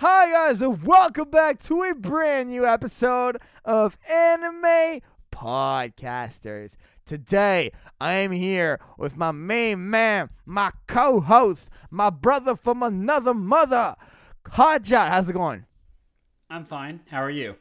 [0.00, 5.00] Hi, guys, and welcome back to a brand new episode of Anime
[5.32, 6.76] Podcasters.
[7.06, 13.32] Today, I am here with my main man, my co host, my brother from another
[13.32, 13.96] mother,
[14.44, 15.08] Hotshot.
[15.08, 15.64] How's it going?
[16.50, 17.00] I'm fine.
[17.10, 17.56] How are you?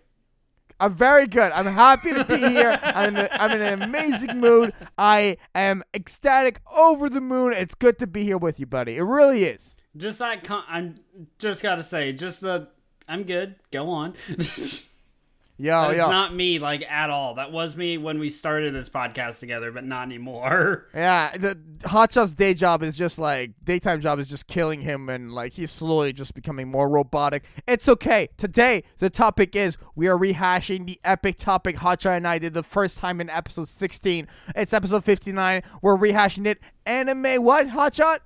[0.77, 1.53] I'm very good.
[1.53, 2.77] I'm happy to be here.
[2.83, 4.73] I'm in, a, I'm in an amazing mood.
[4.97, 7.53] I am ecstatic, over the moon.
[7.55, 8.97] It's good to be here with you, buddy.
[8.97, 9.73] It really is.
[9.97, 10.99] Just that con- I'm
[11.39, 12.67] just gotta say, just the
[13.07, 13.55] I'm good.
[13.71, 14.15] Go on.
[15.57, 16.09] yeah, That's yo.
[16.09, 17.35] not me like at all.
[17.35, 20.87] That was me when we started this podcast together, but not anymore.
[20.95, 25.33] Yeah, the Hotshot's day job is just like daytime job is just killing him, and
[25.33, 27.45] like he's slowly just becoming more robotic.
[27.67, 28.29] It's okay.
[28.37, 32.63] Today the topic is we are rehashing the epic topic Hotshot and I did the
[32.63, 34.27] first time in episode 16.
[34.55, 35.61] It's episode 59.
[35.81, 36.59] We're rehashing it.
[36.85, 38.19] Anime what Hotshot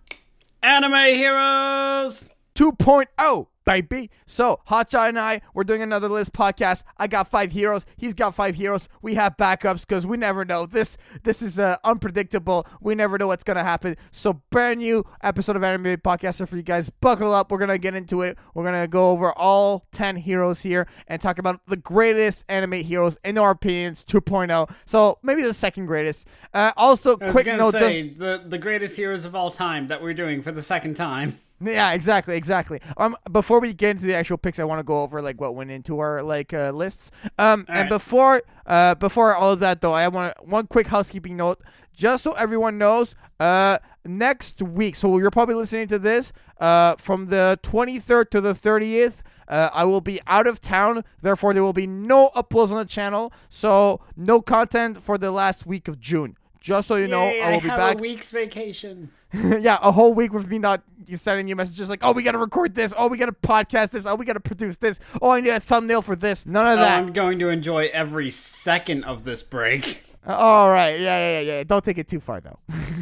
[0.62, 2.28] Anime heroes.
[2.56, 3.48] 2.0.
[3.66, 4.10] Baby.
[4.26, 6.84] So, Hotshot and I, we're doing another list podcast.
[6.98, 7.86] I got five heroes.
[7.98, 8.90] He's got five heroes.
[9.02, 10.66] We have backups because we never know.
[10.66, 12.66] This this is uh, unpredictable.
[12.82, 13.96] We never know what's gonna happen.
[14.12, 16.90] So, brand new episode of Anime Podcaster for you guys.
[16.90, 17.52] Buckle up.
[17.52, 18.38] We're gonna get into it.
[18.54, 23.18] We're gonna go over all ten heroes here and talk about the greatest anime heroes
[23.24, 24.04] in our opinions.
[24.04, 24.76] 2.0.
[24.86, 26.28] So maybe the second greatest.
[26.54, 27.74] Uh, also, quick note.
[27.78, 31.40] just the the greatest heroes of all time that we're doing for the second time.
[31.62, 32.80] Yeah, exactly, exactly.
[32.98, 35.56] Um, before we get into the actual picks, I want to go over like what
[35.56, 37.12] went into our like uh, lists.
[37.38, 37.90] Um, and Alright.
[37.90, 41.62] before uh before all of that though, I want one quick housekeeping note,
[41.94, 43.16] just so everyone knows.
[43.40, 46.32] Uh, next week, so you're probably listening to this.
[46.60, 49.22] Uh, from the 23rd to the 30th.
[49.48, 52.86] Uh, I will be out of town, therefore there will be no uploads on the
[52.86, 53.34] channel.
[53.50, 56.38] So no content for the last week of June.
[56.60, 57.96] Just so you know, I will be have back.
[57.98, 59.12] a week's vacation.
[59.34, 60.84] yeah, a whole week with me not
[61.16, 62.94] sending you messages like, oh, we got to record this.
[62.98, 64.06] Oh, we got to podcast this.
[64.06, 65.00] Oh, we got to produce this.
[65.22, 66.46] Oh, I need a thumbnail for this.
[66.46, 66.98] None of Oh, that.
[67.02, 70.04] I'm going to enjoy every second of this break.
[70.28, 71.00] Uh, all right.
[71.00, 71.64] Yeah, yeah, yeah, yeah.
[71.64, 72.60] Don't take it too far, though.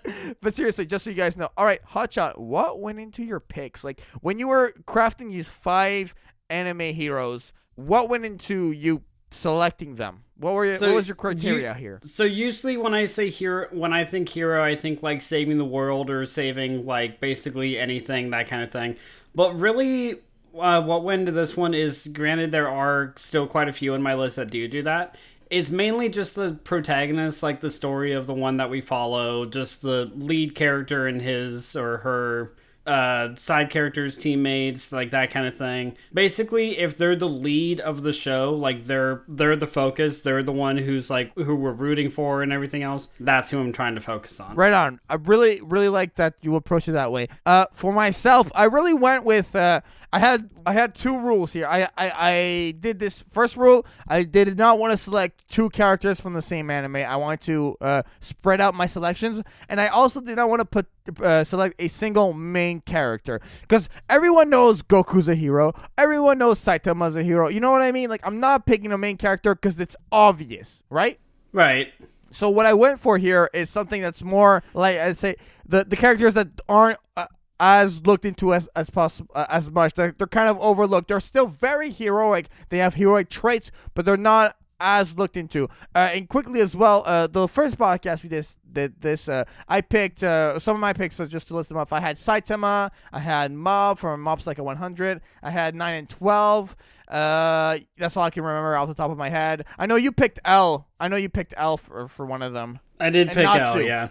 [0.40, 1.50] but seriously, just so you guys know.
[1.56, 3.84] All right, Hotshot, what went into your picks?
[3.84, 6.14] Like, when you were crafting these five
[6.50, 10.24] anime heroes, what went into you selecting them?
[10.38, 12.00] What were your, So what was your you- criteria here?
[12.04, 15.64] So usually when I say hero, when I think hero, I think like saving the
[15.64, 18.96] world or saving like basically anything, that kind of thing.
[19.34, 20.16] But really,
[20.58, 24.02] uh, what went into this one is granted there are still quite a few in
[24.02, 25.16] my list that do do that.
[25.48, 29.80] It's mainly just the protagonist, like the story of the one that we follow, just
[29.80, 32.52] the lead character and his or her
[32.86, 35.96] uh, side characters, teammates, like that kind of thing.
[36.12, 40.52] Basically, if they're the lead of the show, like they're they're the focus, they're the
[40.52, 43.08] one who's like who we're rooting for and everything else.
[43.18, 44.56] That's who I'm trying to focus on.
[44.56, 45.00] Right on.
[45.08, 47.28] I really, really like that you approach it that way.
[47.44, 49.54] Uh, for myself, I really went with.
[49.54, 49.80] Uh,
[50.12, 51.66] I had I had two rules here.
[51.66, 53.86] I, I I did this first rule.
[54.06, 56.96] I did not want to select two characters from the same anime.
[56.96, 60.64] I wanted to uh, spread out my selections, and I also did not want to
[60.64, 60.86] put
[61.22, 65.74] uh, select a single main character because everyone knows Goku's a hero.
[65.98, 67.48] Everyone knows Saitama's a hero.
[67.48, 68.08] You know what I mean?
[68.08, 71.18] Like I'm not picking a main character because it's obvious, right?
[71.52, 71.92] Right.
[72.30, 75.36] So what I went for here is something that's more like I'd say
[75.66, 77.26] the the characters that aren't uh,
[77.60, 79.94] as looked into as as possible uh, as much.
[79.94, 81.08] They're they're kind of overlooked.
[81.08, 82.48] They're still very heroic.
[82.68, 85.64] They have heroic traits, but they're not as looked into.
[85.94, 89.26] Uh, and quickly as well, uh, the first podcast we did did this.
[89.28, 91.16] Uh, I picked uh, some of my picks.
[91.16, 92.90] So just to list them up, I had Saitama.
[93.12, 95.22] I had Mob from Mob Psycho 100.
[95.42, 96.76] I had nine and twelve.
[97.08, 99.64] Uh, that's all I can remember off the top of my head.
[99.78, 100.88] I know you picked L.
[101.00, 103.56] I know you picked L for, for one of them, I did And pick L,
[103.56, 103.86] Natsu.
[103.86, 104.08] yeah.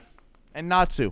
[0.54, 1.12] and Natsu.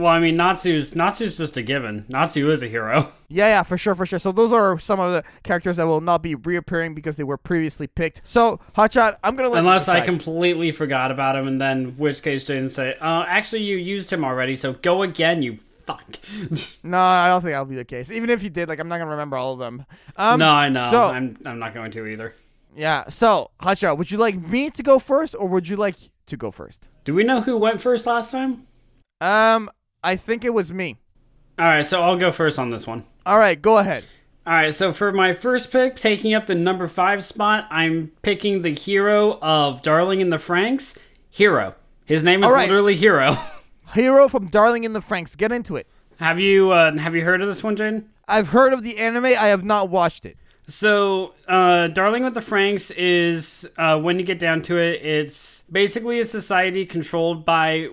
[0.00, 2.06] Well, I mean, Natsu's Natsu's just a given.
[2.08, 3.12] Natsu is a hero.
[3.32, 4.18] Yeah, yeah, for sure, for sure.
[4.18, 7.36] So those are some of the characters that will not be reappearing because they were
[7.36, 8.22] previously picked.
[8.26, 12.44] So Hotshot, I'm gonna let Unless I completely forgot about him, and then which case
[12.44, 16.04] Jaden say, uh, actually, you used him already, so go again, you fuck.
[16.82, 18.10] No, I don't think that'll be the case.
[18.10, 19.84] Even if you did, like, I'm not gonna remember all of them.
[20.16, 20.90] Um, no, I know.
[20.90, 22.34] So I'm, I'm not going to either.
[22.74, 25.94] yeah, so Hotshot, would you like me to go first, or would you like
[26.26, 26.88] to go first?
[27.04, 28.66] Do we know who went first last time?
[29.20, 29.70] Um,
[30.02, 30.98] I think it was me.
[31.58, 33.04] All right, so I'll go first on this one.
[33.26, 34.04] All right, go ahead.
[34.46, 38.62] All right, so for my first pick, taking up the number five spot, I'm picking
[38.62, 40.96] the hero of Darling in the Franxx,
[41.28, 41.74] Hiro.
[42.06, 42.68] His name is right.
[42.68, 43.36] literally Hiro.
[43.94, 45.36] Hiro from Darling in the Franxx.
[45.36, 45.86] Get into it.
[46.16, 48.04] have you uh, have you heard of this one, Jaden?
[48.26, 49.26] I've heard of the anime.
[49.26, 50.36] I have not watched it.
[50.66, 55.59] So, uh, Darling with the Franxx is, uh, when you get down to it, it's
[55.70, 57.88] basically a society controlled by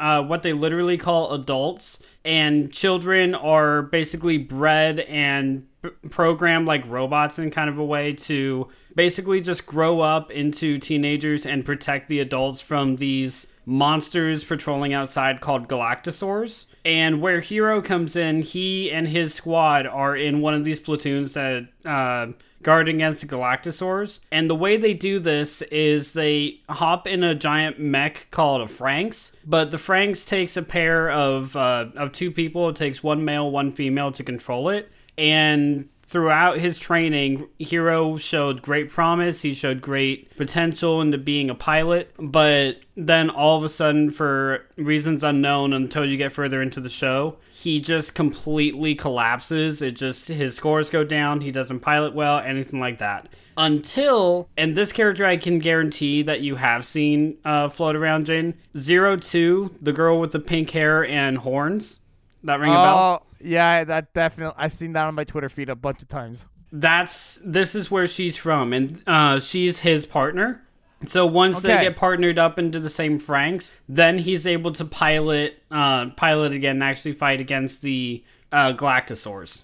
[0.00, 5.66] uh, what they literally call adults, and children are basically bred and
[6.10, 11.46] programmed like robots in kind of a way to basically just grow up into teenagers
[11.46, 16.66] and protect the adults from these monsters patrolling outside called Galactosaurs.
[16.84, 21.34] And where Hiro comes in, he and his squad are in one of these platoons
[21.34, 22.28] that uh,
[22.66, 24.18] guard against Galactosaurs.
[24.32, 28.64] And the way they do this is they hop in a giant mech called a
[28.64, 29.30] Franxx.
[29.46, 32.68] But the Franxx takes a pair of uh, of two people.
[32.68, 34.90] It takes one male, one female to control it.
[35.16, 39.42] And throughout his training, Hiro showed great promise.
[39.42, 42.14] He showed great potential into being a pilot.
[42.18, 46.88] But then all of a sudden, for reasons unknown until you get further into the
[46.88, 49.82] show, he just completely collapses.
[49.82, 51.40] It just, his scores go down.
[51.40, 53.28] He doesn't pilot well, anything like that.
[53.58, 58.54] Until, and this character I can guarantee that you have seen uh, float around, Jane.
[58.76, 62.00] Zero Two, the girl with the pink hair and horns.
[62.46, 63.22] That ring a bell?
[63.22, 64.54] Oh, yeah, that definitely.
[64.58, 66.46] I've seen that on my Twitter feed a bunch of times.
[66.72, 70.62] that's this is where she's from and uh, she's his partner
[71.04, 75.62] so once they get partnered up into the same Franxx then he's able to pilot
[75.70, 79.62] uh, pilot again and actually fight against the uh, galactosaurs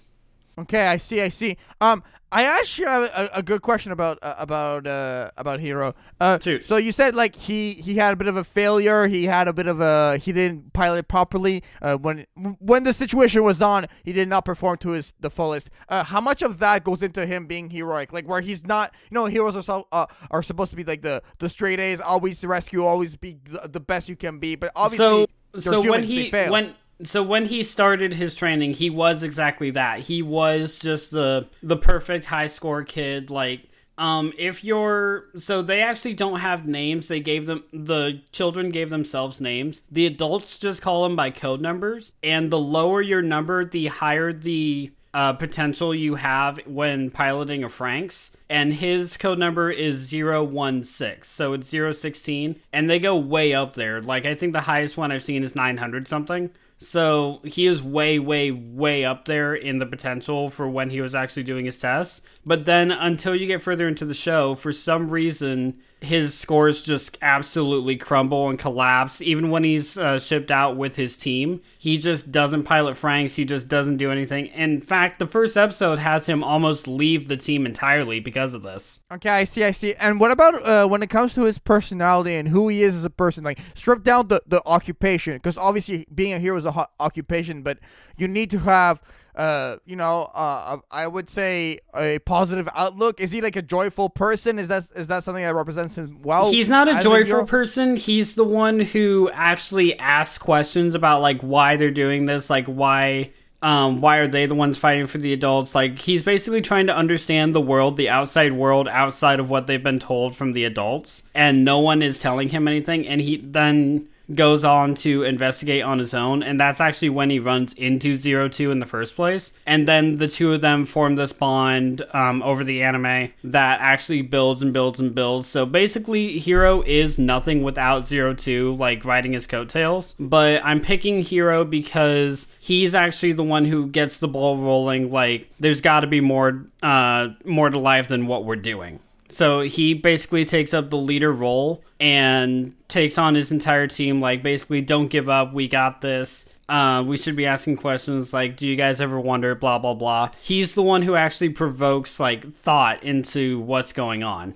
[0.57, 1.19] Okay, I see.
[1.19, 1.57] I see.
[1.81, 5.93] Um, I asked you a, a good question about uh, about uh, about Hiro.
[6.19, 9.07] Uh, so you said like he he had a bit of a failure.
[9.07, 11.63] He had a bit of a he didn't pilot properly.
[11.81, 12.25] Uh, when
[12.59, 15.69] when the situation was on, he did not perform to his the fullest.
[15.89, 18.11] Uh, how much of that goes into him being heroic?
[18.11, 18.93] Like where he's not.
[19.11, 21.99] You know, heroes are so, uh, are supposed to be like the the straight A's,
[21.99, 24.55] always rescue, always be the, the best you can be.
[24.55, 25.27] But obviously,
[25.59, 29.99] so so when he when so when he started his training he was exactly that
[29.99, 35.81] he was just the the perfect high score kid like um if you're so they
[35.81, 40.81] actually don't have names they gave them the children gave themselves names the adults just
[40.81, 45.93] call them by code numbers and the lower your number the higher the uh, potential
[45.93, 48.31] you have when piloting a Franxx.
[48.49, 51.23] And his code number is 016.
[51.23, 52.59] So it's 016.
[52.71, 54.01] And they go way up there.
[54.01, 56.49] Like, I think the highest one I've seen is 900 something.
[56.83, 61.15] So he is way, way, way up there in the potential for when he was
[61.15, 62.21] actually doing his tests.
[62.45, 67.17] But then until you get further into the show, for some reason, his scores just
[67.21, 69.21] absolutely crumble and collapse.
[69.21, 73.35] Even when he's uh, shipped out with his team, he just doesn't pilot Franxx.
[73.35, 74.47] He just doesn't do anything.
[74.47, 78.99] In fact, the first episode has him almost leave the team entirely because of this.
[79.11, 79.93] Okay, I see, I see.
[79.95, 83.05] And what about uh, when it comes to his personality and who he is as
[83.05, 83.43] a person?
[83.43, 87.63] Like, strip down the, the occupation, because obviously being a hero is a ho- occupation,
[87.63, 87.79] but
[88.17, 89.01] you need to have,
[89.35, 93.19] uh, you know, uh, I would say a positive outlook.
[93.19, 94.59] Is he like a joyful person?
[94.59, 96.51] Is that is that something that represents him well?
[96.51, 97.45] He's not a joyful hero?
[97.45, 97.95] person.
[97.95, 103.31] He's the one who actually asks questions about like why they're doing this, like why
[103.63, 105.73] um why are they the ones fighting for the adults?
[105.73, 109.81] Like he's basically trying to understand the world, the outside world outside of what they've
[109.81, 114.09] been told from the adults, and no one is telling him anything and he then
[114.33, 118.47] goes on to investigate on his own and that's actually when he runs into zero
[118.47, 119.51] two in the first place.
[119.65, 124.21] And then the two of them form this bond um, over the anime that actually
[124.21, 125.47] builds and builds and builds.
[125.47, 130.15] So basically Hiro is nothing without zero two like riding his coattails.
[130.19, 135.49] But i'm picking Hiro because he's actually the one who gets the ball rolling like
[135.59, 138.99] there's got to be more uh more to life than what we're doing
[139.33, 144.21] so he basically takes up the leader role and takes on his entire team.
[144.21, 145.53] Like, basically, don't give up.
[145.53, 146.45] We got this.
[146.69, 149.55] Uh, we should be asking questions like, do you guys ever wonder?
[149.55, 150.29] Blah, blah, blah.
[150.39, 154.55] He's the one who actually provokes, like, thought into what's going on.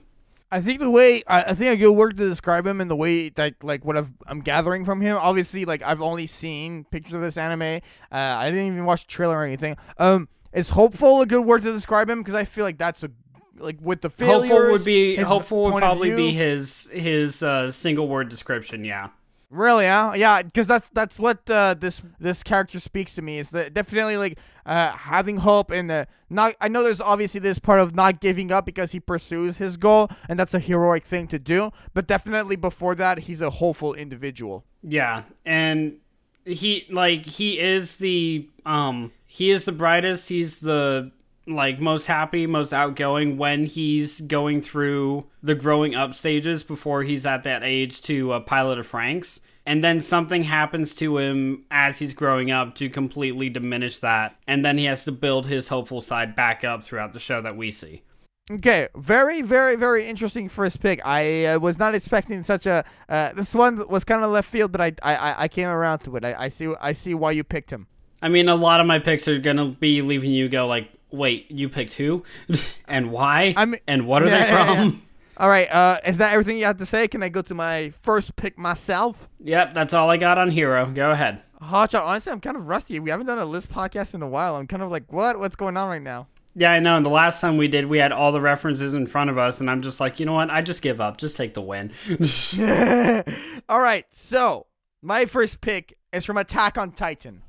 [0.52, 2.96] I think the way I, I think a good word to describe him and the
[2.96, 5.18] way that like what I've, I'm gathering from him.
[5.18, 7.82] Obviously, like I've only seen pictures of this anime.
[8.10, 9.76] Uh, I didn't even watch the trailer or anything.
[9.98, 12.20] Um, is hopeful a good word to describe him?
[12.20, 13.12] Because I feel like that's a
[13.60, 14.50] like with the failures.
[14.50, 18.84] hopeful would be hopeful would probably be his his uh, single word description.
[18.84, 19.10] Yeah.
[19.50, 20.12] Really, huh?
[20.16, 23.40] Yeah, because that's that's what uh, this this character speaks to me.
[23.40, 26.54] Is that definitely like uh, having hope and uh, not.
[26.60, 30.10] I know there's obviously this part of not giving up because he pursues his goal,
[30.28, 31.72] and that's a heroic thing to do.
[31.94, 34.66] But definitely before that, he's a hopeful individual.
[34.84, 36.00] Yeah, and
[36.44, 40.28] he like he is the um he is the brightest.
[40.28, 41.12] He's the
[41.48, 47.26] like most happy, most outgoing when he's going through the growing up stages before he's
[47.26, 49.40] at that age to a pilot of Franxx.
[49.66, 54.38] And then something happens to him as he's growing up to completely diminish that.
[54.48, 57.58] And then he has to build his hopeful side back up throughout the show that
[57.58, 58.04] we see.
[58.50, 61.06] Okay, very, very, very interesting first pick.
[61.06, 62.86] I uh, was not expecting such a.
[63.10, 66.16] Uh, this one was kind of left field, but I, I, I- came around to
[66.16, 66.24] it.
[66.24, 67.88] I, I see, I see why you picked him.
[68.22, 71.50] I mean, a lot of my picks are gonna be leaving you go like, wait,
[71.52, 72.24] you picked who,
[72.88, 74.86] and why, I mean- and what are Yeah, they yeah, from?
[74.90, 74.92] yeah.
[75.40, 77.08] All right, uh, is that everything you have to say?
[77.08, 79.30] Can I go to my first pick myself?
[79.44, 80.88] Yep, that's all I got on Hiro.
[80.88, 81.44] Go ahead.
[81.62, 83.00] Hotshot, honestly, I'm kind of rusty.
[83.00, 84.56] We haven't done a list podcast in a while.
[84.56, 85.38] I'm kind of like, what?
[85.38, 86.26] What's going on right now?
[86.56, 86.98] Yeah, I know.
[86.98, 89.60] And the last time we did, we had all the references in front of us,
[89.62, 90.50] and I'm just like, you know what?
[90.50, 91.18] I just give up.
[91.18, 91.92] Just take the win.
[93.70, 94.66] All right, so
[95.04, 97.44] my first pick is from Attack on Titan.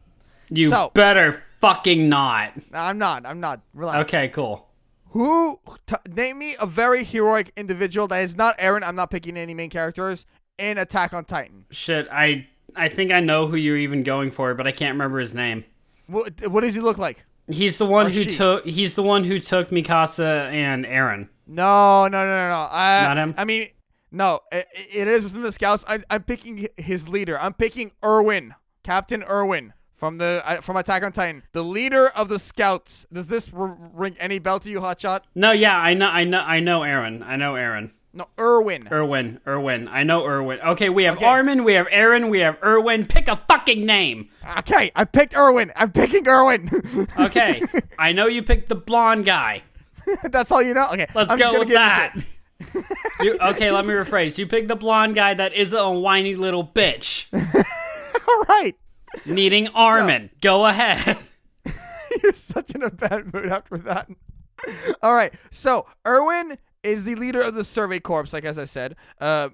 [0.50, 2.52] You So- better fucking not.
[2.72, 3.26] I'm not.
[3.26, 3.60] I'm not.
[3.74, 4.04] Relax.
[4.04, 4.66] Okay, cool.
[5.10, 5.58] Who?
[5.86, 8.82] T- name me a very heroic individual that is not Eren?
[8.86, 10.26] I'm not picking any main characters
[10.58, 11.64] in Attack on Titan.
[11.70, 15.18] Shit, I I think I know who you're even going for, but I can't remember
[15.18, 15.64] his name.
[16.06, 17.24] What, what does he look like?
[17.48, 18.66] He's the one Or who took.
[18.66, 21.28] He's the one who took Mikasa and Eren.
[21.46, 22.68] No, no, no, no, no.
[22.70, 23.34] Uh, Not him?
[23.38, 23.68] I mean,
[24.12, 24.40] no.
[24.52, 25.82] It, it is within the scouts.
[25.88, 27.38] I, I'm picking his leader.
[27.40, 32.28] I'm picking Erwin, Captain Erwin from the uh, from Attack on Titan, the leader of
[32.28, 33.04] the scouts.
[33.12, 35.22] Does this r- ring any bell to you, Hotshot?
[35.34, 37.22] No, yeah, I know, I know, I know Eren.
[37.26, 37.90] I know Eren.
[38.14, 38.88] No, Erwin.
[38.90, 39.86] Erwin, Erwin.
[39.88, 40.60] I know Erwin.
[40.60, 41.26] Okay, we have Okay.
[41.26, 43.06] Armin, we have Eren, we have Erwin.
[43.06, 44.30] Pick a fucking name.
[44.60, 45.72] Okay, I picked Erwin.
[45.76, 46.70] I'm picking Erwin.
[47.18, 47.60] Okay,
[47.98, 49.62] I know you picked the blonde guy.
[50.22, 50.88] That's all you know.
[50.92, 52.14] Okay, Let's I'm go with that.
[53.20, 54.36] You, okay, let me rephrase.
[54.38, 58.74] You picked the blonde guy that is a whiny little bitch All right.
[59.26, 60.30] Needing Armin.
[60.40, 61.18] Go ahead.
[62.22, 64.08] You're such in a bad mood after that.
[65.02, 65.32] All right.
[65.50, 69.50] So Erwin is the leader of the Survey Corps, like as I said, uh,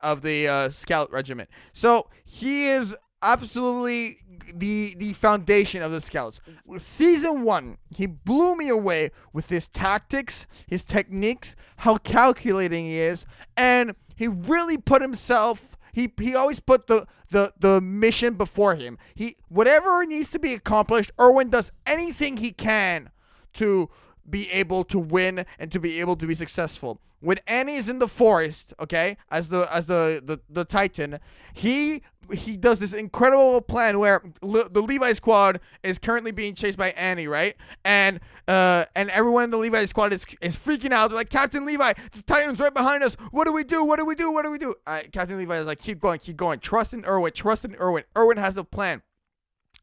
[0.00, 1.48] of the uh, Scout Regiment.
[1.72, 4.18] So he is absolutely
[4.54, 6.40] the the foundation of the Scouts.
[6.78, 13.26] Season one, he blew me away with his tactics, his techniques, how calculating he is,
[13.56, 18.98] and he really put himself he he always put the, the the mission before him.
[19.14, 23.10] He whatever needs to be accomplished, Erwin does anything he can
[23.54, 23.90] to
[24.28, 27.00] be able to win and to be able to be successful.
[27.20, 31.18] When Annie's in the forest, okay, as the as the the, the Titan,
[31.52, 36.78] he he does this incredible plan where Le- the Levi squad is currently being chased
[36.78, 37.56] by Annie, right?
[37.84, 41.08] And uh and everyone in the Levi squad is is freaking out.
[41.08, 43.16] They're like, Captain Levi, the Titan's right behind us.
[43.32, 43.84] What do we do?
[43.84, 44.30] What do we do?
[44.30, 44.74] What do we do?
[44.86, 46.60] Uh, Captain Levi is like, keep going, keep going.
[46.60, 47.32] Trust in Erwin.
[47.32, 48.04] Trust in Erwin.
[48.16, 49.02] Erwin has a plan.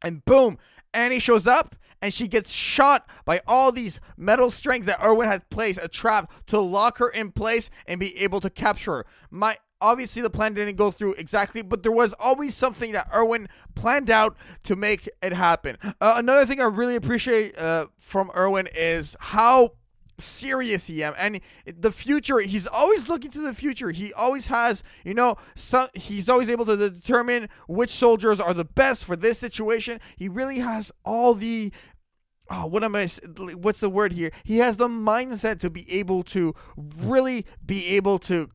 [0.01, 0.57] And boom,
[0.95, 5.41] Annie shows up and she gets shot by all these metal strings that Erwin has
[5.49, 9.05] placed a trap to lock her in place and be able to capture her.
[9.29, 13.47] My obviously the plan didn't go through exactly, but there was always something that Erwin
[13.75, 15.77] planned out to make it happen.
[15.83, 19.73] Uh, another thing I really appreciate uh, from Erwin is how
[20.17, 25.13] serious am and the future he's always looking to the future he always has you
[25.13, 29.99] know some he's always able to determine which soldiers are the best for this situation
[30.15, 31.71] he really has all the
[32.49, 33.09] oh what am I?
[33.55, 38.19] what's the word here he has the mindset to be able to really be able
[38.19, 38.49] to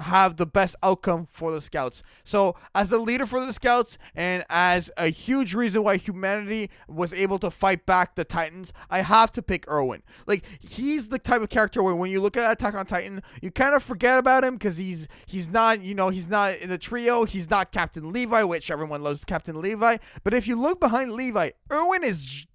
[0.00, 2.02] have the best outcome for the scouts.
[2.24, 7.12] So, as the leader for the scouts and as a huge reason why humanity was
[7.12, 10.02] able to fight back the Titans, I have to pick Erwin.
[10.26, 13.50] Like he's the type of character where when you look at Attack on Titan, you
[13.50, 16.78] kind of forget about him because he's he's not you know he's not in the
[16.78, 17.24] trio.
[17.24, 19.98] He's not Captain Levi, which everyone loves Captain Levi.
[20.24, 22.46] But if you look behind Levi, Erwin is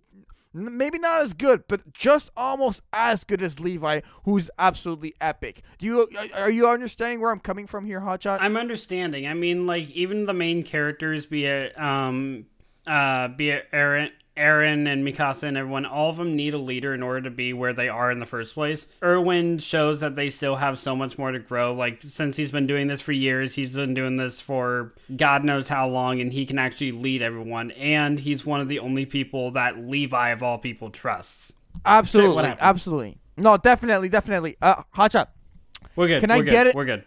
[0.54, 5.62] maybe not as good, but just almost as good as Levi, who's absolutely epic.
[5.80, 8.38] Do you are you understanding where I'm coming from here, Hotshot?
[8.40, 9.28] I'm understanding.
[9.28, 12.46] I mean, like even the main characters, be it um,
[12.88, 16.94] uh, be it Eren, Eren and Mikasa and everyone, all of them need a leader
[16.94, 18.88] in order to be where they are in the first place.
[19.04, 21.74] Erwin shows that they still have so much more to grow.
[21.74, 25.70] Like since he's been doing this for years, he's been doing this for God knows
[25.70, 27.72] how long, and he can actually lead everyone.
[27.72, 31.54] And he's one of the only people that Levi of all people trusts.
[31.86, 32.60] absolutely, happened?
[32.62, 33.18] absolutely.
[33.38, 34.58] No, definitely, definitely.
[34.62, 35.28] Uh, Hotshot.
[35.96, 36.22] We're good.
[36.22, 36.52] Can We're I good.
[36.52, 36.76] get it?
[36.76, 37.06] We're good.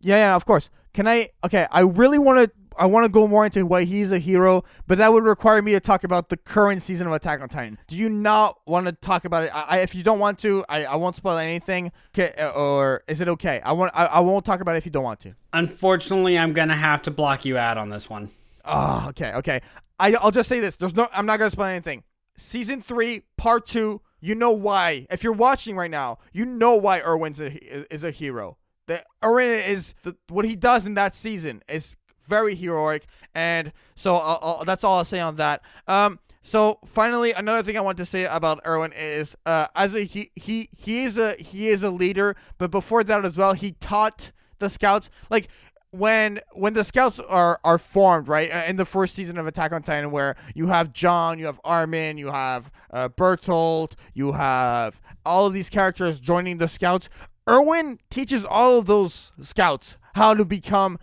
[0.00, 0.70] Yeah, yeah, of course.
[0.94, 1.28] Can I?
[1.44, 2.50] Okay, I really want to.
[2.78, 5.72] I want to go more into why he's a hero, but that would require me
[5.72, 7.78] to talk about the current season of Attack on Titan.
[7.86, 9.54] Do you not want to talk about it?
[9.54, 11.92] I, I, if you don't want to, I, I won't spoil anything.
[12.14, 13.60] Okay, or is it okay?
[13.64, 13.92] I want.
[13.94, 15.34] I, I won't talk about it if you don't want to.
[15.52, 18.30] Unfortunately, I'm gonna have to block you out on this one.
[18.64, 19.60] Oh, okay, okay.
[19.98, 20.76] I, I'll just say this.
[20.76, 21.08] There's no.
[21.12, 22.04] I'm not gonna spoil anything.
[22.36, 24.00] Season three, part two.
[24.20, 25.06] You know why?
[25.10, 28.56] If you're watching right now, you know why Erwin's a, is a hero.
[28.86, 34.14] That Erwin is the, what he does in that season is very heroic, and so
[34.14, 35.62] I'll, I'll, that's all I'll say on that.
[35.86, 36.18] Um.
[36.44, 40.32] So finally, another thing I want to say about Erwin is, uh, as a he
[40.34, 44.32] he he is a he is a leader, but before that as well, he taught
[44.58, 45.48] the scouts like
[45.92, 49.72] when when the scouts are are formed, right, uh, in the first season of Attack
[49.72, 55.00] on Titan, where you have Jean, you have Armin, you have uh, Bertolt, you have
[55.24, 57.08] all of these characters joining the scouts.
[57.48, 60.98] Erwin teaches all of those scouts how to become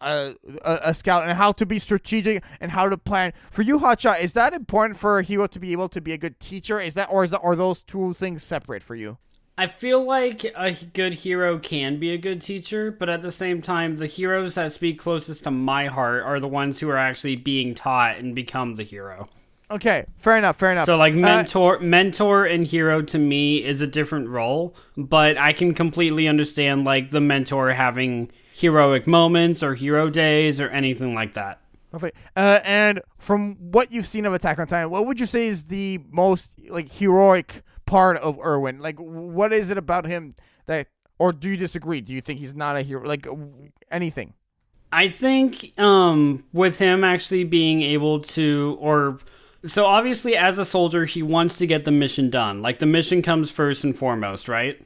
[0.00, 3.32] a, a, a, scout and how to be strategic and how to plan.
[3.50, 6.18] For you, Hotshot, is that important for a hero to be able to be a
[6.18, 6.80] good teacher?
[6.80, 9.18] Is that or is that are those two things separate for you?
[9.58, 13.60] I feel like a good hero can be a good teacher, but at the same
[13.60, 17.36] time, the heroes that speak closest to my heart are the ones who are actually
[17.36, 19.28] being taught and become the hero.
[19.70, 20.86] Okay, fair enough, fair enough.
[20.86, 25.36] So like uh, mentor uh, mentor and hero to me is a different role, but
[25.36, 31.14] I can completely understand like the mentor having heroic moments or hero days or anything
[31.14, 31.60] like that.
[31.92, 32.12] Okay.
[32.36, 35.64] Uh, and from what you've seen of Attack on Titan, what would you say is
[35.64, 38.78] the most like heroic part of Erwin?
[38.78, 40.34] Like what is it about him
[40.66, 40.86] that
[41.18, 42.00] or do you disagree?
[42.00, 43.26] Do you think he's not a hero like
[43.90, 44.34] anything?
[44.92, 49.18] I think um with him actually being able to or
[49.64, 52.62] so obviously, as a soldier, he wants to get the mission done.
[52.62, 54.80] Like the mission comes first and foremost, right?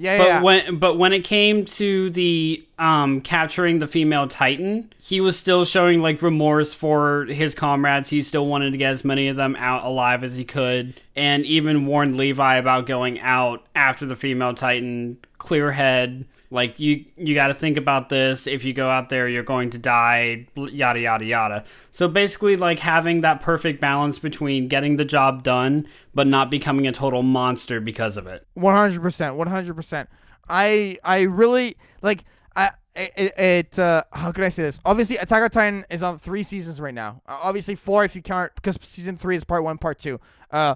[0.00, 0.16] Yeah.
[0.18, 0.42] But yeah.
[0.42, 5.66] when but when it came to the um capturing the female titan, he was still
[5.66, 8.08] showing like remorse for his comrades.
[8.08, 11.44] He still wanted to get as many of them out alive as he could, and
[11.44, 15.18] even warned Levi about going out after the female titan.
[15.36, 18.46] Clear head, like you you got to think about this.
[18.46, 21.64] If you go out there you're going to die yada yada yada.
[21.90, 26.86] So basically like having that perfect balance between getting the job done but not becoming
[26.86, 28.44] a total monster because of it.
[28.56, 30.06] 100% 100%
[30.48, 32.24] i i really like
[32.56, 34.80] i it, it uh how could i say this?
[34.84, 37.22] Obviously attack on titan is on three seasons right now.
[37.26, 40.20] Uh, obviously four if you count because season three is part one part two.
[40.50, 40.74] Uh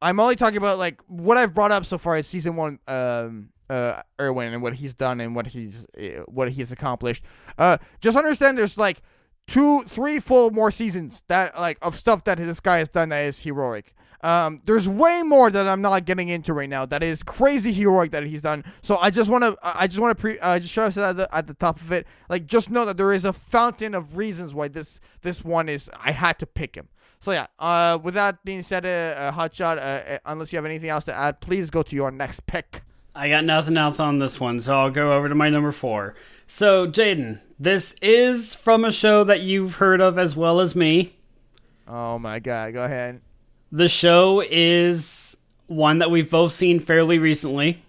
[0.00, 3.48] i'm only talking about like what i've brought up so far is season one um
[3.68, 7.24] uh Erwin and what he's done and what he's uh, what he's accomplished.
[7.58, 9.02] Uh, just understand there's like
[9.46, 13.24] two, three full more seasons that like of stuff that this guy has done that
[13.24, 13.94] is heroic.
[14.22, 18.10] Um, there's way more that I'm not getting into right now that is crazy heroic
[18.12, 18.64] that he's done.
[18.82, 21.04] So I just want to, I just want to pre, uh, just should have said
[21.04, 23.94] at the, at the top of it, like just know that there is a fountain
[23.94, 25.90] of reasons why this this one is.
[26.02, 26.88] I had to pick him.
[27.20, 27.46] So yeah.
[27.58, 31.04] Uh, with that being said, uh, uh Hotshot, uh, uh, unless you have anything else
[31.04, 32.82] to add, please go to your next pick.
[33.16, 36.14] I got nothing else on this one, so I'll go over to my number four.
[36.46, 41.14] So, Jaden, this is from a show that you've heard of as well as me.
[41.88, 43.22] Oh my god, go ahead.
[43.72, 47.82] The show is one that we've both seen fairly recently.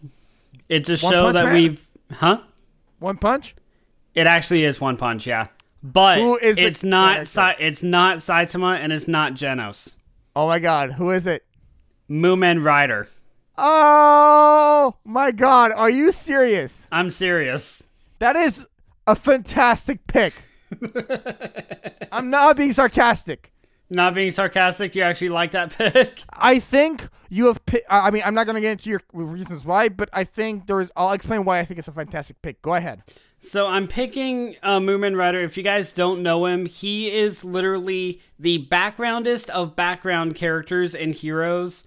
[0.69, 1.53] It's a one show that Man?
[1.53, 2.41] we've huh?
[2.99, 3.53] One Punch?
[4.15, 5.47] It actually is One Punch, yeah.
[5.83, 9.97] But it's not Sa- it's not Saitama and it's not Genos.
[10.35, 11.43] Oh my god, who is it?
[12.09, 13.09] Mumen Rider.
[13.57, 16.87] Oh my god, are you serious?
[16.91, 17.83] I'm serious.
[18.19, 18.67] That is
[19.07, 20.33] a fantastic pick.
[22.11, 23.51] I'm not being sarcastic.
[23.89, 26.21] Not being sarcastic, you actually like that pick?
[26.33, 27.87] I think you have picked.
[27.89, 30.79] I mean, I'm not going to get into your reasons why, but I think there
[30.81, 30.91] is.
[30.95, 32.61] I'll explain why I think it's a fantastic pick.
[32.61, 33.01] Go ahead.
[33.39, 35.41] So I'm picking uh, Mumen Rider.
[35.41, 41.13] If you guys don't know him, he is literally the backgroundist of background characters and
[41.13, 41.83] heroes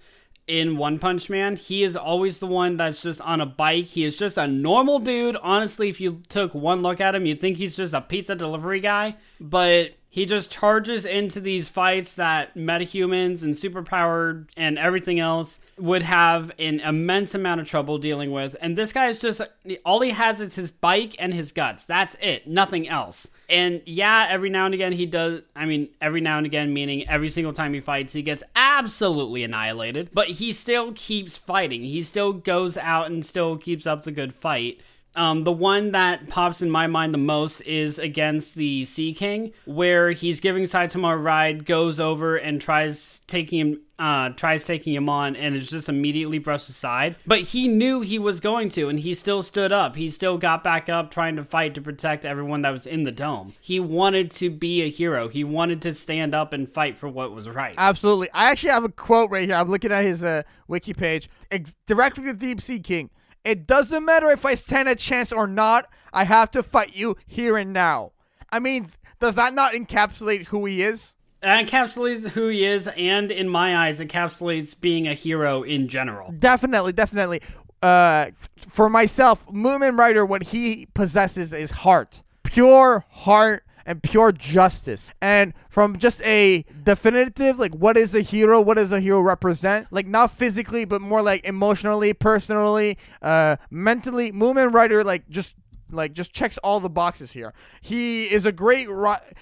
[0.47, 3.85] in One Punch Man, he is always the one that's just on a bike.
[3.85, 5.37] He is just a normal dude.
[5.37, 8.79] Honestly, if you took one look at him, you'd think he's just a pizza delivery
[8.79, 9.15] guy.
[9.39, 16.01] But he just charges into these fights that metahumans and superpowered and everything else would
[16.01, 18.57] have an immense amount of trouble dealing with.
[18.59, 19.39] And this guy is just
[19.85, 21.85] all he has is his bike and his guts.
[21.85, 23.29] That's it, nothing else.
[23.47, 25.43] And yeah, every now and again he does.
[25.55, 29.45] I mean, every now and again, meaning every single time he fights, he gets absolutely
[29.45, 30.09] annihilated.
[30.13, 31.83] But he still keeps fighting.
[31.83, 34.81] He still goes out and still keeps up the good fight.
[35.15, 39.51] Um, the one that pops in my mind the most is against the Sea King,
[39.65, 44.93] where he's giving Saitama a ride, goes over and tries taking him, uh, tries taking
[44.93, 47.17] him on, and is just immediately brushed aside.
[47.27, 49.97] But he knew he was going to, and he still stood up.
[49.97, 53.11] He still got back up, trying to fight to protect everyone that was in the
[53.11, 53.53] dome.
[53.59, 55.27] He wanted to be a hero.
[55.27, 57.75] He wanted to stand up and fight for what was right.
[57.77, 58.29] Absolutely.
[58.33, 59.57] I actually have a quote right here.
[59.57, 63.09] I'm looking at his uh, wiki page, Ex- directly to Deep Sea King.
[63.43, 65.89] It doesn't matter if I stand a chance or not.
[66.13, 68.11] I have to fight you here and now.
[68.51, 71.13] I mean, does that not encapsulate who he is?
[71.41, 76.31] It encapsulates who he is, and in my eyes, encapsulates being a hero in general.
[76.37, 77.41] Definitely, definitely.
[77.81, 78.27] Uh,
[78.57, 85.11] for myself, Mumen Rider, what he possesses is heart, pure heart and pure justice.
[85.21, 88.61] And from just a definitive, like, what is a hero?
[88.61, 89.87] What does a hero represent?
[89.91, 94.31] Like, not physically, but more like emotionally, personally, uh, mentally.
[94.31, 95.55] Mumen Rider, like, just
[95.91, 97.53] like just checks all the boxes here.
[97.81, 98.87] He is a great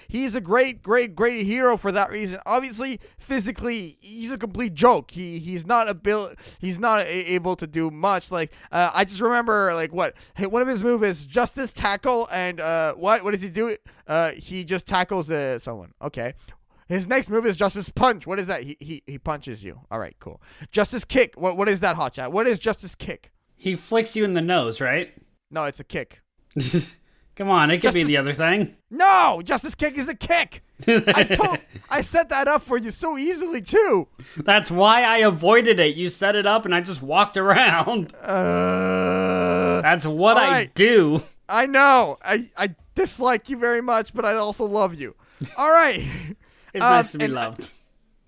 [0.08, 2.38] he's a great great great hero for that reason.
[2.46, 5.10] Obviously, physically he's a complete joke.
[5.10, 8.30] He he's not abil- he's not a- able to do much.
[8.30, 12.60] Like uh, I just remember like what one of his moves is justice tackle and
[12.60, 13.76] uh what what does he do?
[14.06, 15.92] Uh he just tackles uh, someone.
[16.02, 16.34] Okay.
[16.88, 18.26] His next move is Justice Punch.
[18.26, 18.64] What is that?
[18.64, 19.78] He he, he punches you.
[19.92, 20.42] All right, cool.
[20.72, 21.34] Justice Kick.
[21.36, 22.32] What what is that, Hotshot?
[22.32, 23.30] What is Justice Kick?
[23.54, 25.12] He flicks you in the nose, right?
[25.50, 26.22] No, it's a kick.
[27.36, 28.76] Come on, it could be the other thing.
[28.90, 30.62] No, Justice Kick is a kick.
[30.86, 31.58] I told
[31.88, 34.08] I set that up for you so easily too.
[34.36, 35.96] That's why I avoided it.
[35.96, 38.14] You set it up and I just walked around.
[38.16, 40.74] Uh, That's what I Alright.
[40.74, 41.22] do.
[41.48, 42.18] I know.
[42.22, 45.14] I I dislike you very much, but I also love you.
[45.56, 46.02] All right.
[46.72, 47.72] It's Um, nice to be loved.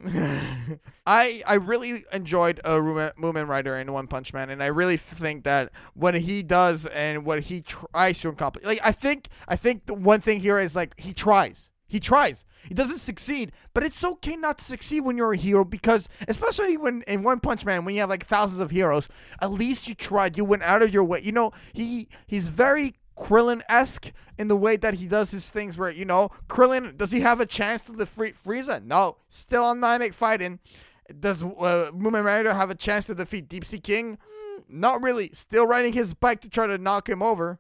[0.05, 4.67] I I I really enjoyed uh, Rumo- Mumen Rider in One Punch Man, and I
[4.67, 9.29] really think that what he does and what he tries to accomplish, like I think
[9.49, 13.51] I think the one thing here is like he tries, he tries, he doesn't succeed,
[13.75, 17.41] but it's okay not to succeed when you're a hero because especially when in One
[17.41, 19.09] Punch Man when you have like thousands of heroes,
[19.41, 21.21] at least you tried, you went out of your way.
[21.21, 25.77] You know he he's very Krillin esque in the way that he does his things.
[25.77, 28.85] Where you know Krillin does he have a chance to defeat Frieza?
[28.85, 30.61] No, still on Namek fighting.
[31.19, 34.17] Does uh, Mumen Rider have a chance to defeat Deep Sea King?
[34.17, 35.31] Mm, not really.
[35.33, 37.59] Still riding his bike to try to knock him over.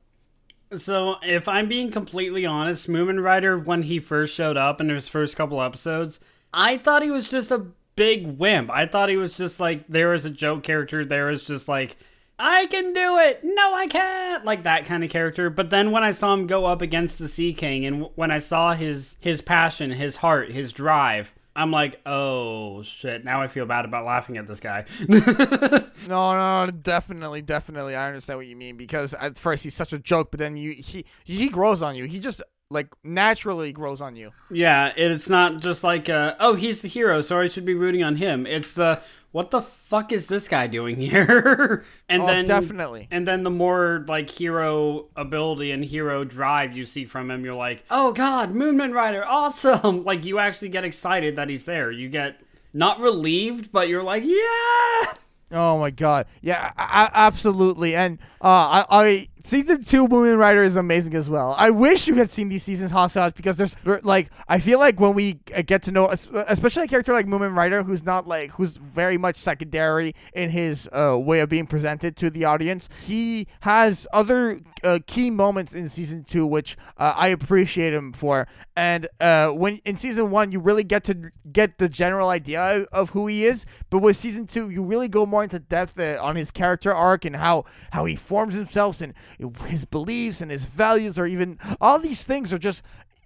[0.77, 5.09] So, if I'm being completely honest, Mumen Rider, when he first showed up in his
[5.09, 6.19] first couple episodes,
[6.55, 8.71] I thought he was just a big wimp.
[8.71, 11.97] I thought he was just like, there is a joke character, there is just like,
[12.39, 13.41] I can do it!
[13.45, 14.45] No, I can't!
[14.45, 15.51] Like that kind of character.
[15.51, 18.39] But then when I saw him go up against the Sea King, and when I
[18.39, 23.67] saw his his passion, his heart, his drive, I'm like, oh shit, now I feel
[23.67, 24.85] bad about laughing at this guy.
[26.09, 27.95] No, no, definitely, definitely.
[27.95, 30.73] I understand what you mean because at first he's such a joke, but then you
[30.73, 32.05] he he grows on you.
[32.07, 34.33] He just like naturally grows on you.
[34.51, 38.03] Yeah, it's not just like, uh, oh, he's the hero, so I should be rooting
[38.03, 38.47] on him.
[38.47, 39.01] It's the,
[39.33, 41.85] what the fuck is this guy doing here?
[42.09, 43.09] and Oh, then definitely.
[43.11, 47.55] and then the more like hero ability and hero drive you see from him, you're
[47.55, 50.05] like, oh god, Mumen Rider, awesome!
[50.13, 51.91] Like you actually get excited that he's there.
[51.91, 52.41] You get
[52.75, 55.15] not relieved, but you're like, yeah.
[55.55, 57.95] Oh my god, yeah, I, I, absolutely.
[57.95, 61.55] And uh, I, I season two Mumen Rider is amazing as well.
[61.59, 65.15] I wish you had seen these seasons Hot because there's like I feel like when
[65.15, 68.77] we uh, get to know, especially a character like Mumen Rider, who's not like who's
[68.77, 74.07] very much secondary in his uh, way of being presented to the audience, he has
[74.13, 78.47] other uh, key moments in season two which uh, I appreciate him for.
[78.77, 83.11] And uh, when in season one, you really get to get the general idea of
[83.11, 86.37] who he is, but with season two, you really go more into depth uh, on
[86.37, 89.15] his character arc and how how he forms himself and
[89.67, 92.83] his beliefs and his values, or even all these things are just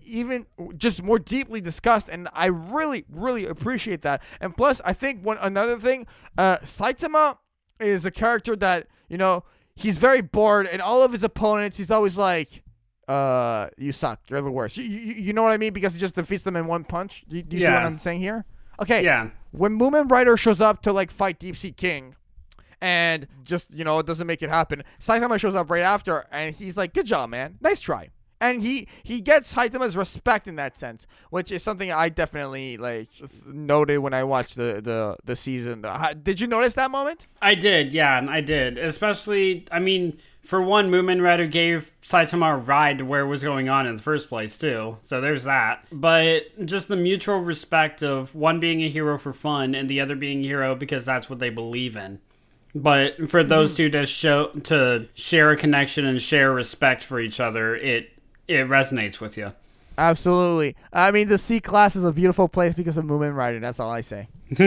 [0.07, 4.23] even just more deeply discussed and I really really appreciate that.
[4.41, 6.07] And plus I think one another thing
[6.39, 7.39] uh Saitama
[7.81, 11.91] is a character that, you know, he's very bored and all of his opponents he's
[11.91, 12.63] always like
[13.09, 14.21] uh you suck.
[14.29, 14.77] You're the worst.
[14.77, 17.25] You, you, you know what I mean because he just defeats them in one punch.
[17.29, 18.45] Do, do you see what I'm saying here?
[18.81, 19.03] Okay.
[19.05, 19.31] Yeah.
[19.53, 22.15] When Mumen Rider shows up to like fight Deep Sea King
[22.81, 24.83] and just, you know, it doesn't make it happen.
[25.01, 27.59] Saitama shows up right after and he's like, "Good job, man.
[27.61, 32.11] Nice try." And he he gets Saitama's respect in that sense, which is something I
[32.11, 33.09] definitely like
[33.47, 35.85] noted when I watched the the the season.
[35.87, 37.27] Uh, Did you notice that moment?
[37.41, 38.77] I did, yeah, I did.
[38.77, 43.43] Especially, I mean, for one, Mumen Rider gave Saitama a ride to where it was
[43.43, 44.99] going on in the first place, too.
[45.03, 45.85] So there's that.
[45.91, 50.15] But just the mutual respect of one being a hero for fun and the other
[50.15, 52.21] being a hero because that's what they believe in.
[52.77, 57.41] But for those two to show to share a connection and share respect for each
[57.41, 58.11] other, it
[58.47, 59.53] it resonates with you.
[59.97, 60.77] Absolutely.
[60.93, 63.61] I mean, the C class is a beautiful place because of Mumen Rider.
[63.61, 64.29] That's all I say.
[64.61, 64.67] all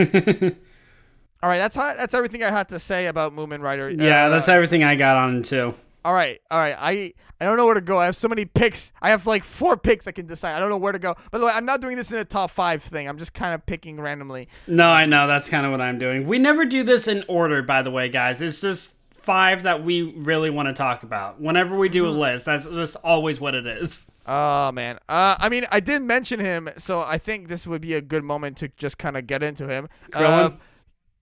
[1.48, 3.88] right, that's how, that's everything I had to say about Mumen Rider.
[3.90, 5.74] Yeah, Uh, that's everything I got on too.
[6.04, 6.76] All right, all right.
[6.78, 7.98] I I don't know where to go.
[7.98, 8.92] I have so many picks.
[9.00, 10.56] I have like four picks I can decide.
[10.56, 11.14] I don't know where to go.
[11.30, 13.08] By the way, I'm not doing this in a top five thing.
[13.08, 14.48] I'm just kind of picking randomly.
[14.66, 16.26] No, I know that's kind of what I'm doing.
[16.26, 18.42] We never do this in order, by the way, guys.
[18.42, 21.40] It's just five that we really want to talk about.
[21.40, 24.06] Whenever we do a list, that's just always what it is.
[24.26, 24.98] Oh man.
[25.08, 28.24] Uh, I mean, I did mention him, so I think this would be a good
[28.24, 29.88] moment to just kind of get into him.
[30.12, 30.58] Um,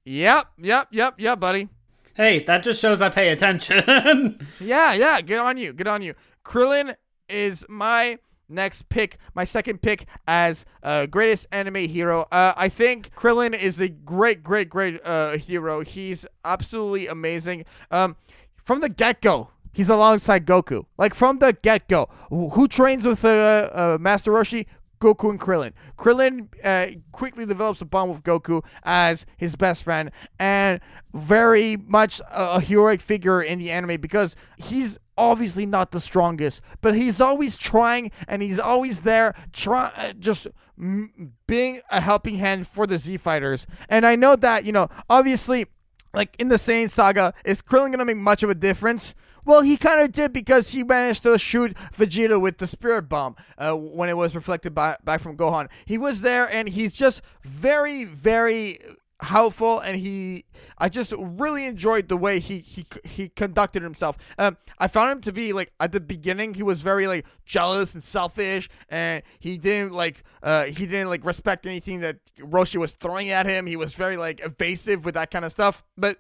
[0.05, 1.69] yep, yep, yep, yep, buddy.
[2.19, 4.45] Hey, that just shows I pay attention.
[4.61, 5.21] Yeah, yeah.
[5.21, 5.73] Good on you.
[5.73, 6.15] Good on you.
[6.45, 6.97] Krillin
[7.29, 12.23] is my next pick, my second pick as uh, greatest anime hero.
[12.33, 15.83] Uh, I think Krillin is a great, great, great uh, hero.
[15.83, 17.65] He's absolutely amazing.
[17.93, 18.17] Um,
[18.65, 20.87] from the get go, he's alongside Goku.
[20.99, 22.09] Like from the get go.
[22.31, 24.67] Who trains with uh, uh, Master Roshi?
[24.99, 25.73] Goku and Krillin.
[25.97, 30.81] Krillin uh, quickly develops a bond with Goku as his best friend and
[31.15, 36.63] very much a, a heroic figure in the anime because he's obviously not the strongest,
[36.81, 40.47] but he's always trying and he's always there, try, uh, just
[40.79, 43.67] m- being a helping hand for the Z fighters.
[43.89, 45.67] And I know that, you know, obviously,
[46.15, 49.15] like in the Saiyan saga, is Krillin going to make much of a difference?
[49.49, 53.35] Well, he kind of did because he managed to shoot Vegeta with the Spirit Bomb
[53.57, 55.71] uh, when it was reflected by, back from Gohan.
[55.87, 58.79] He was there, and he's just very, very
[59.21, 60.45] helpful and he
[60.79, 64.17] i just really enjoyed the way he he he conducted himself.
[64.39, 67.95] Um i found him to be like at the beginning he was very like jealous
[67.95, 72.93] and selfish and he didn't like uh he didn't like respect anything that roshi was
[72.93, 73.67] throwing at him.
[73.67, 75.83] He was very like evasive with that kind of stuff.
[75.97, 76.19] But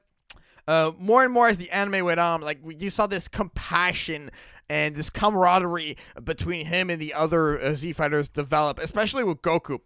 [0.68, 4.30] uh, more and more as the anime went on, like you saw this compassion
[4.68, 9.80] and this camaraderie between him and the other uh, Z fighters develop, especially with Goku.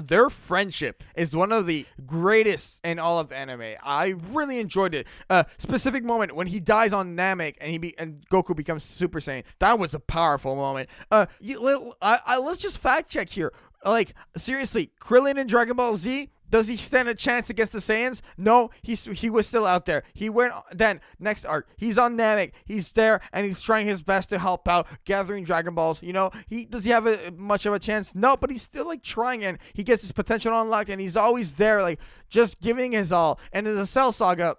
[0.00, 3.74] Their friendship is one of the greatest in all of anime.
[3.82, 5.06] I really enjoyed it.
[5.30, 8.84] A uh, specific moment when he dies on Namek and he be- and Goku becomes
[8.84, 9.44] Super Saiyan.
[9.60, 10.88] That was a powerful moment.
[11.10, 13.52] Uh, you, I, I, let's just fact check here.
[13.84, 18.20] Like seriously, Krillin and Dragon Ball Z does he stand a chance against the Saiyans?
[18.36, 20.02] No, he's he was still out there.
[20.14, 21.68] He went then next arc.
[21.76, 22.52] He's on Namek.
[22.64, 26.02] He's there and he's trying his best to help out, gathering Dragon Balls.
[26.02, 28.14] You know, he does he have a, much of a chance?
[28.14, 31.52] No, but he's still like trying and he gets his potential unlocked and he's always
[31.52, 33.38] there, like just giving his all.
[33.52, 34.56] And in the Cell Saga,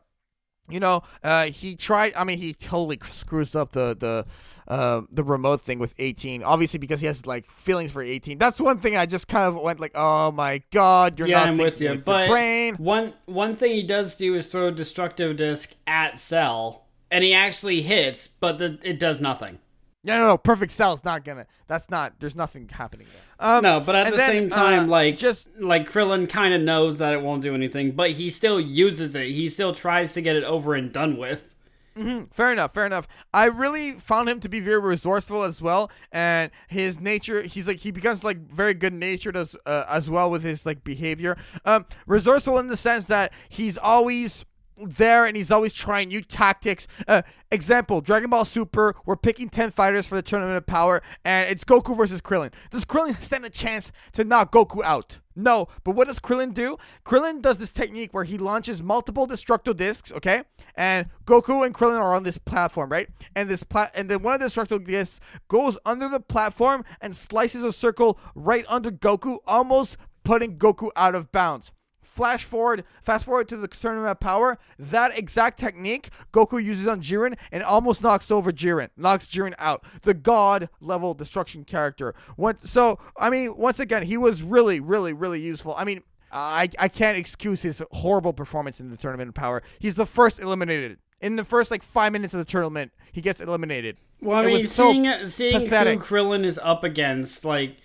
[0.70, 2.14] you know, uh, he tried.
[2.16, 4.26] I mean, he totally screws up the the
[4.70, 6.44] uh, the remote thing with 18.
[6.44, 8.38] Obviously, because he has like feelings for 18.
[8.38, 11.48] That's one thing I just kind of went like, oh my god, you're yeah, not
[11.50, 11.92] I'm with you.
[11.92, 12.76] with but brain.
[12.76, 17.34] one one thing he does do is throw a destructo disc at Cell, and he
[17.34, 19.60] actually hits, but the, it does nothing.
[20.02, 20.38] No, no, no.
[20.38, 21.46] Perfect Cell's not gonna.
[21.68, 22.14] That's not.
[22.20, 23.48] There's nothing happening there.
[23.56, 26.62] Um, no, but at the then, same time, uh, like just like Krillin kind of
[26.62, 29.28] knows that it won't do anything, but he still uses it.
[29.28, 31.56] He still tries to get it over and done with.
[31.96, 32.26] Mm-hmm.
[32.32, 33.08] Fair enough, fair enough.
[33.34, 37.42] I really found him to be very resourceful as well, and his nature.
[37.42, 40.84] He's like he becomes like very good natured as uh, as well with his like
[40.84, 41.38] behavior.
[41.66, 44.46] Um, resourceful in the sense that he's always
[44.78, 46.88] there and he's always trying new tactics.
[47.08, 48.96] Uh, example: Dragon Ball Super.
[49.06, 52.54] We're picking ten fighters for the tournament of power, and it's Goku versus Krillin.
[52.70, 55.20] Does Krillin stand a chance to knock Goku out?
[55.40, 55.70] No.
[55.84, 56.78] But what does Krillin do?
[57.06, 60.12] Krillin does this technique where he launches multiple destructo discs.
[60.12, 60.44] Okay,
[60.76, 63.08] and Goku and Krillin are on this platform, right?
[63.36, 67.16] And this plat, and then one of the destructo discs goes under the platform and
[67.16, 71.72] slices a circle right under Goku, almost putting Goku out of bounds
[72.20, 77.02] flash forward, fast forward to the tournament of power, that exact technique Goku uses on
[77.02, 79.86] Jiren and almost knocks over Jiren, knocks Jiren out.
[80.02, 82.14] The god level destruction character.
[82.36, 82.68] What?
[82.68, 85.74] So I mean, once again, he was really, really, really useful.
[85.78, 86.04] I mean.
[86.32, 89.64] I, I can't excuse his horrible performance in the tournament of power.
[89.80, 91.00] He's the first eliminated.
[91.22, 93.98] In the first like five minutes of the tournament, he gets eliminated.
[94.22, 95.98] Well, I mean, was so seeing seeing pathetic.
[95.98, 97.78] who Krillin is up against, like,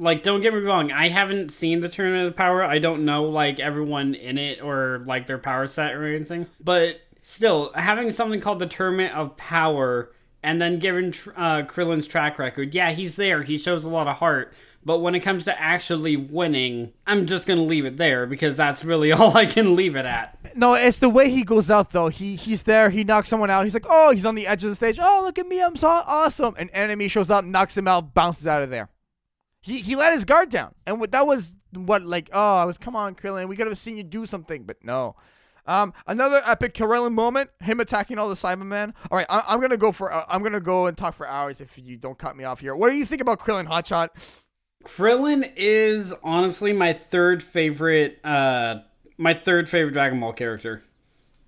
[0.00, 2.64] like don't get me wrong, I haven't seen the Tournament of Power.
[2.64, 6.46] I don't know like everyone in it or like their power set or anything.
[6.58, 10.10] But still, having something called the Tournament of Power
[10.42, 13.42] and then given uh, Krillin's track record, yeah, he's there.
[13.42, 14.54] He shows a lot of heart.
[14.82, 18.82] But when it comes to actually winning, I'm just gonna leave it there because that's
[18.82, 20.38] really all I can leave it at.
[20.56, 22.08] No, it's the way he goes out though.
[22.08, 22.88] He he's there.
[22.88, 23.64] He knocks someone out.
[23.64, 24.98] He's like, oh, he's on the edge of the stage.
[24.98, 26.54] Oh, look at me, I'm so awesome.
[26.56, 28.88] An enemy shows up, knocks him out, bounces out of there.
[29.60, 32.78] He he let his guard down, and what that was what like oh, I was
[32.78, 35.16] come on, Krillin, we could have seen you do something, but no.
[35.66, 38.94] Um, another epic Krillin moment, him attacking all the Saibamen.
[39.10, 41.60] All right, I, I'm gonna go for uh, I'm gonna go and talk for hours
[41.60, 42.74] if you don't cut me off here.
[42.74, 44.08] What do you think about Krillin Hotshot?
[44.84, 48.18] Krillin is honestly my third favorite.
[48.24, 48.76] Uh,
[49.18, 50.82] my third favorite Dragon Ball character.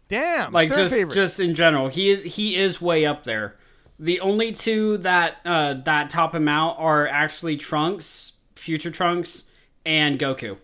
[0.09, 1.15] Damn, like third just favorite.
[1.15, 3.57] just in general he is he is way up there
[4.03, 9.45] the only two that uh that top him out are actually trunks future trunks
[9.87, 10.57] and goku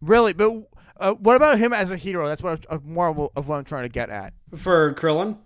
[0.00, 2.28] really, but uh, what about him as a hero?
[2.28, 4.32] That's what I'm, more of, of what I'm trying to get at.
[4.56, 5.36] for krillin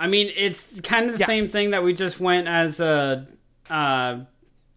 [0.00, 1.26] i mean it's kind of the Yeah.
[1.26, 3.26] same thing that we just went as a
[3.70, 4.20] uh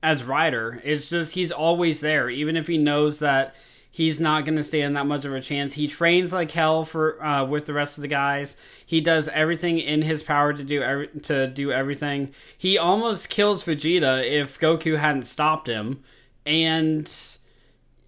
[0.04, 0.82] as Rider.
[0.84, 3.56] it's just he's always there even if he knows that
[3.92, 7.24] he's not going to stand that much of a chance he trains like hell for
[7.24, 10.82] uh, with the rest of the guys he does everything in his power to do
[10.82, 16.02] every, to do everything he almost kills vegeta if goku hadn't stopped him
[16.46, 17.38] and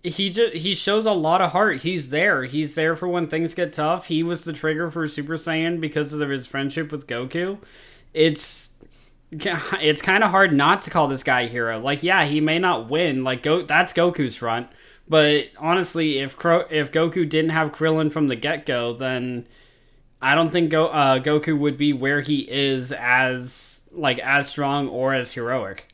[0.03, 1.81] he just he shows a lot of heart.
[1.81, 2.43] He's there.
[2.43, 4.07] He's there for when things get tough.
[4.07, 7.57] He was the trigger for Super Saiyan because of his friendship with Goku.
[8.13, 8.62] It's
[9.81, 11.79] it's kind of hard not to call this guy a hero.
[11.79, 13.23] Like, yeah, he may not win.
[13.23, 14.67] Like, go that's Goku's front.
[15.07, 19.47] But honestly, if Kro- if Goku didn't have Krillin from the get go, then
[20.21, 24.87] I don't think Go- uh, Goku would be where he is as like as strong
[24.87, 25.87] or as heroic.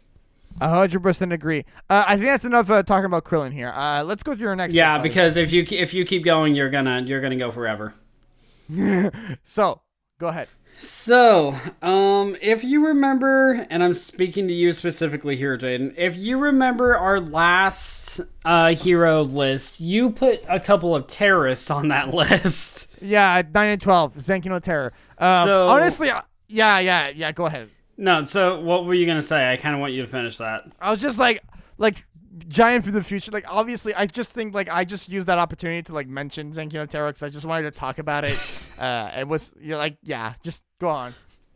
[0.62, 1.65] hundred percent agree.
[1.89, 3.69] Uh, I think that's enough uh, talking about Krillin here.
[3.69, 4.75] Uh, let's go to your next.
[4.75, 7.93] Yeah, because if you if you keep going, you're gonna you're gonna go forever.
[9.43, 9.82] so
[10.19, 10.47] go ahead.
[10.82, 16.38] So, um, if you remember, and I'm speaking to you specifically here, Jaden, if you
[16.38, 22.88] remember our last uh, hero list, you put a couple of terrorists on that list.
[23.02, 24.94] Yeah, nine and twelve, Zankyou no Terror.
[25.18, 27.32] Um, So- honestly, uh, yeah, yeah, yeah.
[27.34, 27.70] Go ahead.
[27.98, 29.52] No, so what were you gonna say?
[29.52, 30.63] I kind of want you to finish that.
[30.80, 31.44] I was just like,
[31.78, 32.06] like
[32.48, 33.32] giant for the future.
[33.32, 36.74] Like obviously, I just think like I just used that opportunity to like mention Zankyou
[36.74, 38.63] no Terror because I just wanted to talk about it.
[38.80, 41.13] uh, it was you know, like yeah, just go on.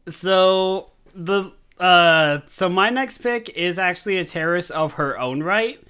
[0.08, 5.82] So the uh, so my next pick is actually a terrorist of her own right.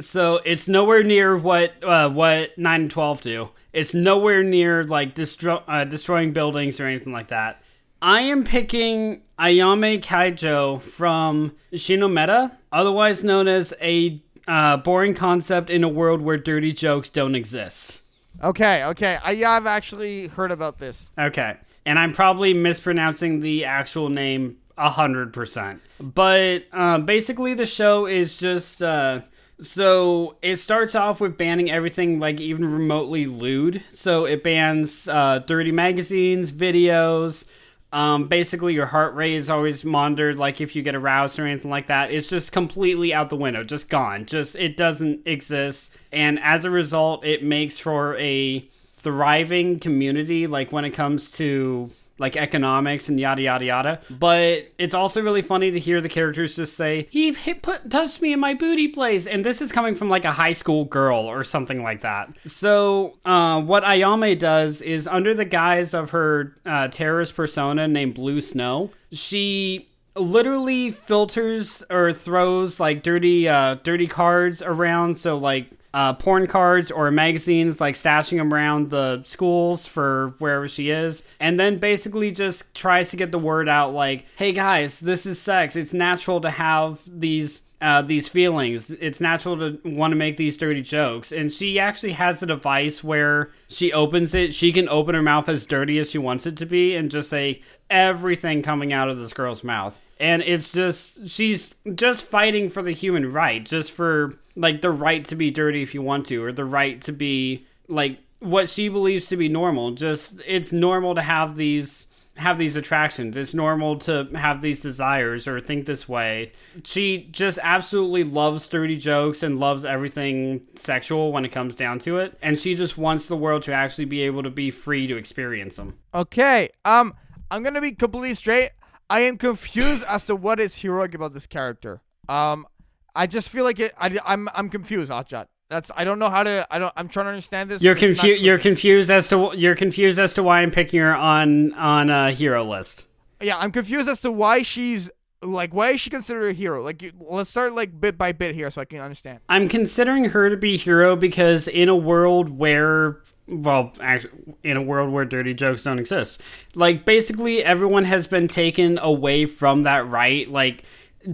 [0.00, 3.50] So it's nowhere near what uh, what nine and twelve do.
[3.72, 7.62] It's nowhere near like destro- uh, destroying buildings or anything like that.
[8.02, 15.84] I am picking Ayame Kaijo from Shinometa, otherwise known as a uh, boring concept in
[15.84, 18.00] a world where dirty jokes don't exist.
[18.42, 19.18] Okay, okay.
[19.22, 21.10] I, yeah, I've actually heard about this.
[21.18, 21.56] Okay.
[21.86, 25.80] And I'm probably mispronouncing the actual name a hundred percent.
[26.00, 29.20] But uh, basically, the show is just uh,
[29.60, 33.82] so it starts off with banning everything like even remotely lewd.
[33.92, 37.44] So it bans uh, dirty magazines, videos.
[37.92, 40.38] Um, basically, your heart rate is always monitored.
[40.38, 43.62] Like if you get aroused or anything like that, it's just completely out the window,
[43.64, 44.24] just gone.
[44.26, 45.90] Just it doesn't exist.
[46.10, 48.66] And as a result, it makes for a
[49.00, 54.00] thriving community like when it comes to like economics and yada yada yada.
[54.10, 58.32] But it's also really funny to hear the characters just say he put touched me
[58.32, 61.42] in my booty place and this is coming from like a high school girl or
[61.42, 62.28] something like that.
[62.46, 68.14] So uh, what ayame does is under the guise of her uh, terrorist persona named
[68.14, 75.16] blue snow she literally filters or throws like dirty uh dirty cards around.
[75.16, 80.68] So like uh, porn cards or magazines, like stashing them around the schools for wherever
[80.68, 85.00] she is, and then basically just tries to get the word out, like, "Hey guys,
[85.00, 85.76] this is sex.
[85.76, 88.90] It's natural to have these." Uh, these feelings.
[88.90, 91.32] It's natural to want to make these dirty jokes.
[91.32, 94.52] And she actually has a device where she opens it.
[94.52, 97.30] She can open her mouth as dirty as she wants it to be and just
[97.30, 99.98] say everything coming out of this girl's mouth.
[100.20, 105.24] And it's just, she's just fighting for the human right, just for like the right
[105.24, 108.88] to be dirty if you want to, or the right to be like what she
[108.88, 109.92] believes to be normal.
[109.92, 112.06] Just, it's normal to have these
[112.36, 113.36] have these attractions.
[113.36, 116.52] It's normal to have these desires or think this way.
[116.84, 122.18] She just absolutely loves dirty jokes and loves everything sexual when it comes down to
[122.18, 122.38] it.
[122.40, 125.76] And she just wants the world to actually be able to be free to experience
[125.76, 125.98] them.
[126.14, 127.12] Okay, um,
[127.50, 128.70] I'm gonna be completely straight.
[129.10, 132.00] I am confused as to what is heroic about this character.
[132.28, 132.66] Um,
[133.14, 133.92] I just feel like it.
[133.98, 135.46] I, I'm I'm confused, Hotshot.
[135.68, 136.66] That's I don't know how to.
[136.70, 136.92] I don't.
[136.96, 137.82] I'm trying to understand this.
[137.82, 138.44] You're but it's not confused.
[138.44, 142.30] You're confused as to you're confused as to why I'm picking her on on a
[142.32, 143.06] hero list.
[143.42, 145.10] Yeah, I'm confused as to why she's
[145.42, 146.82] like why is she considered a hero?
[146.82, 149.40] Like, you- let's start like bit by bit here so I can understand.
[149.48, 153.18] I'm considering her to be hero because in a world where
[153.50, 156.40] well, actually, in a world where dirty jokes don't exist,
[156.74, 160.84] like basically everyone has been taken away from that right, like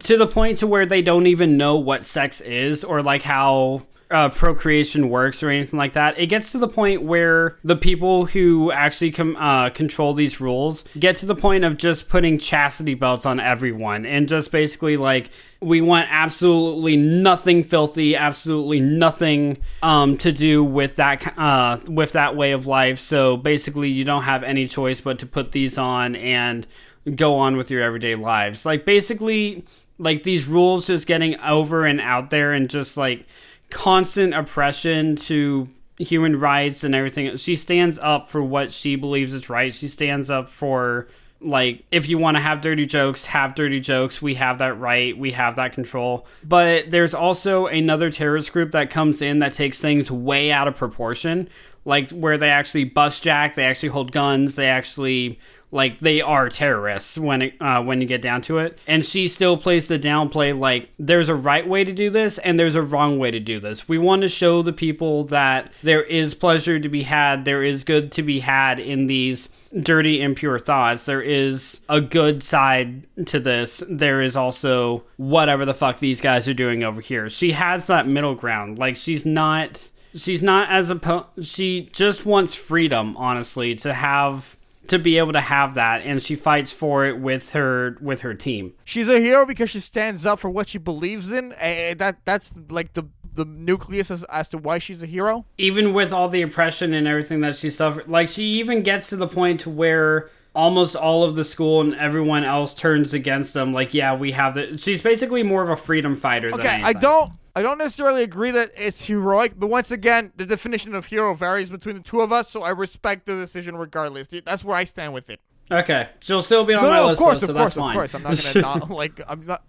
[0.01, 3.83] to the point to where they don't even know what sex is or like how
[4.11, 6.19] uh, procreation works or anything like that.
[6.19, 10.85] It gets to the point where the people who actually com- uh, control these rules
[10.99, 15.31] get to the point of just putting chastity belts on everyone and just basically like
[15.67, 22.37] we want absolutely nothing filthy, absolutely nothing um, to do with that uh, with that
[22.37, 23.01] way of life.
[23.01, 26.69] So basically, you don't have any choice but to put these on and
[27.17, 28.65] go on with your everyday lives.
[28.65, 29.65] Like basically,
[29.99, 33.27] like these rules just getting over and out there and just like
[33.69, 37.37] constant oppression to human rights and everything.
[37.39, 39.75] She stands up for what she believes is right.
[39.75, 41.09] She stands up for
[41.41, 44.23] like if you want to have dirty jokes, have dirty jokes.
[44.23, 45.17] We have that right.
[45.17, 46.27] We have that control.
[46.43, 50.77] But there's also another terrorist group that comes in that takes things way out of
[50.77, 51.49] proportion,
[51.85, 55.39] like where they actually bust jack, they actually hold guns, they actually
[55.77, 58.79] like they are terrorists when it, uh, when you get down to it.
[58.87, 62.59] And she still plays the downplay like there's a right way to do this and
[62.59, 63.89] there's a wrong way to do this.
[63.89, 67.85] We want to show the people that there is pleasure to be had, there is
[67.85, 69.49] good to be had in these
[69.83, 71.05] dirty, impure thoughts.
[71.05, 73.83] There is a good side to this.
[73.89, 77.29] There is also whatever the fuck these guys are doing over here.
[77.29, 78.79] She has that middle ground.
[78.79, 84.56] Like she's not she's not as a she just wants freedom honestly to have
[84.89, 88.35] to be able to have that and she fights for it with her with her
[88.35, 88.75] team.
[88.85, 92.51] She's a hero because she stands up for what she believes in and that that's
[92.69, 95.45] like the the nucleus as, as to why she's a hero.
[95.59, 99.17] Even with all the oppression and everything that she suffered like she even gets to
[99.17, 103.75] the point to where almost all of the school and everyone else turns against them
[103.75, 107.31] like yeah we have the she's basically more of a freedom fighter okay i don't
[107.57, 111.71] I don't necessarily agree that it's heroic, but once again, the definition of hero varies
[111.71, 114.29] between the two of us, so I respect the decision regardless.
[114.29, 115.41] That's where I stand with it.
[115.71, 117.73] Okay, she'll still be on no, my no, list, of course, though, so of course,
[117.73, 117.97] that's fine.
[117.97, 119.65] Of course, I'm not gonna not, like I'm not.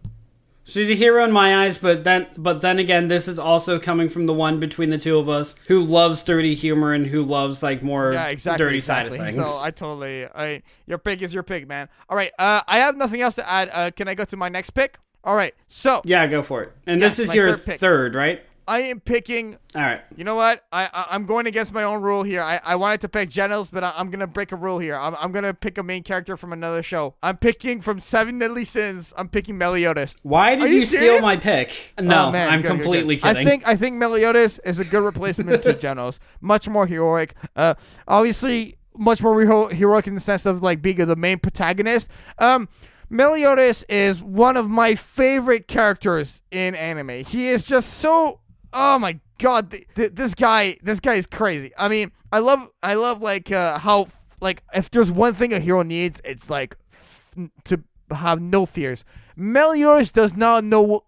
[0.66, 4.10] She's a hero in my eyes, but then, but then again, this is also coming
[4.10, 7.64] from the one between the two of us who loves dirty humor and who loves
[7.64, 9.18] like more yeah, exactly, dirty exactly.
[9.18, 9.48] side of things.
[9.48, 11.88] So I totally, I your pick is your pick, man.
[12.10, 13.70] All right, uh, I have nothing else to add.
[13.72, 14.98] Uh, can I go to my next pick?
[15.24, 16.74] All right, so yeah, go for it.
[16.86, 18.41] And yes, this is your third, third, right?
[18.68, 19.57] I am picking.
[19.76, 20.01] All right.
[20.18, 20.65] You know what?
[20.74, 22.41] I, I am going against my own rule here.
[22.41, 24.95] I, I wanted to pick Genos, but I, am gonna break a rule here.
[24.95, 27.15] I'm, I'm gonna pick a main character from another show.
[27.24, 29.13] I'm picking from Seven Deadly Sins.
[29.18, 30.18] I'm picking Meliodas.
[30.24, 31.93] Why did you, you steal my pick?
[31.97, 33.36] No, oh, man, I'm good, completely good, good.
[33.36, 33.47] kidding.
[33.47, 36.20] I think I think Meliodas is a good replacement to Genos.
[36.41, 37.36] Much more heroic.
[37.55, 37.76] Uh,
[38.07, 42.09] obviously much more hero- heroic in the sense of like being the main protagonist.
[42.38, 42.68] Um.
[43.10, 47.24] Meliodas is one of my favorite characters in anime.
[47.26, 48.41] He is just so
[48.74, 51.72] oh my god, th- th- this guy, this guy is crazy.
[51.78, 54.08] I mean, I love, I love like uh, how
[54.41, 57.36] like if there's one thing a hero needs, it's like f-
[57.66, 57.82] to
[58.12, 59.03] have no fears.
[59.36, 61.03] Meliodas does not know.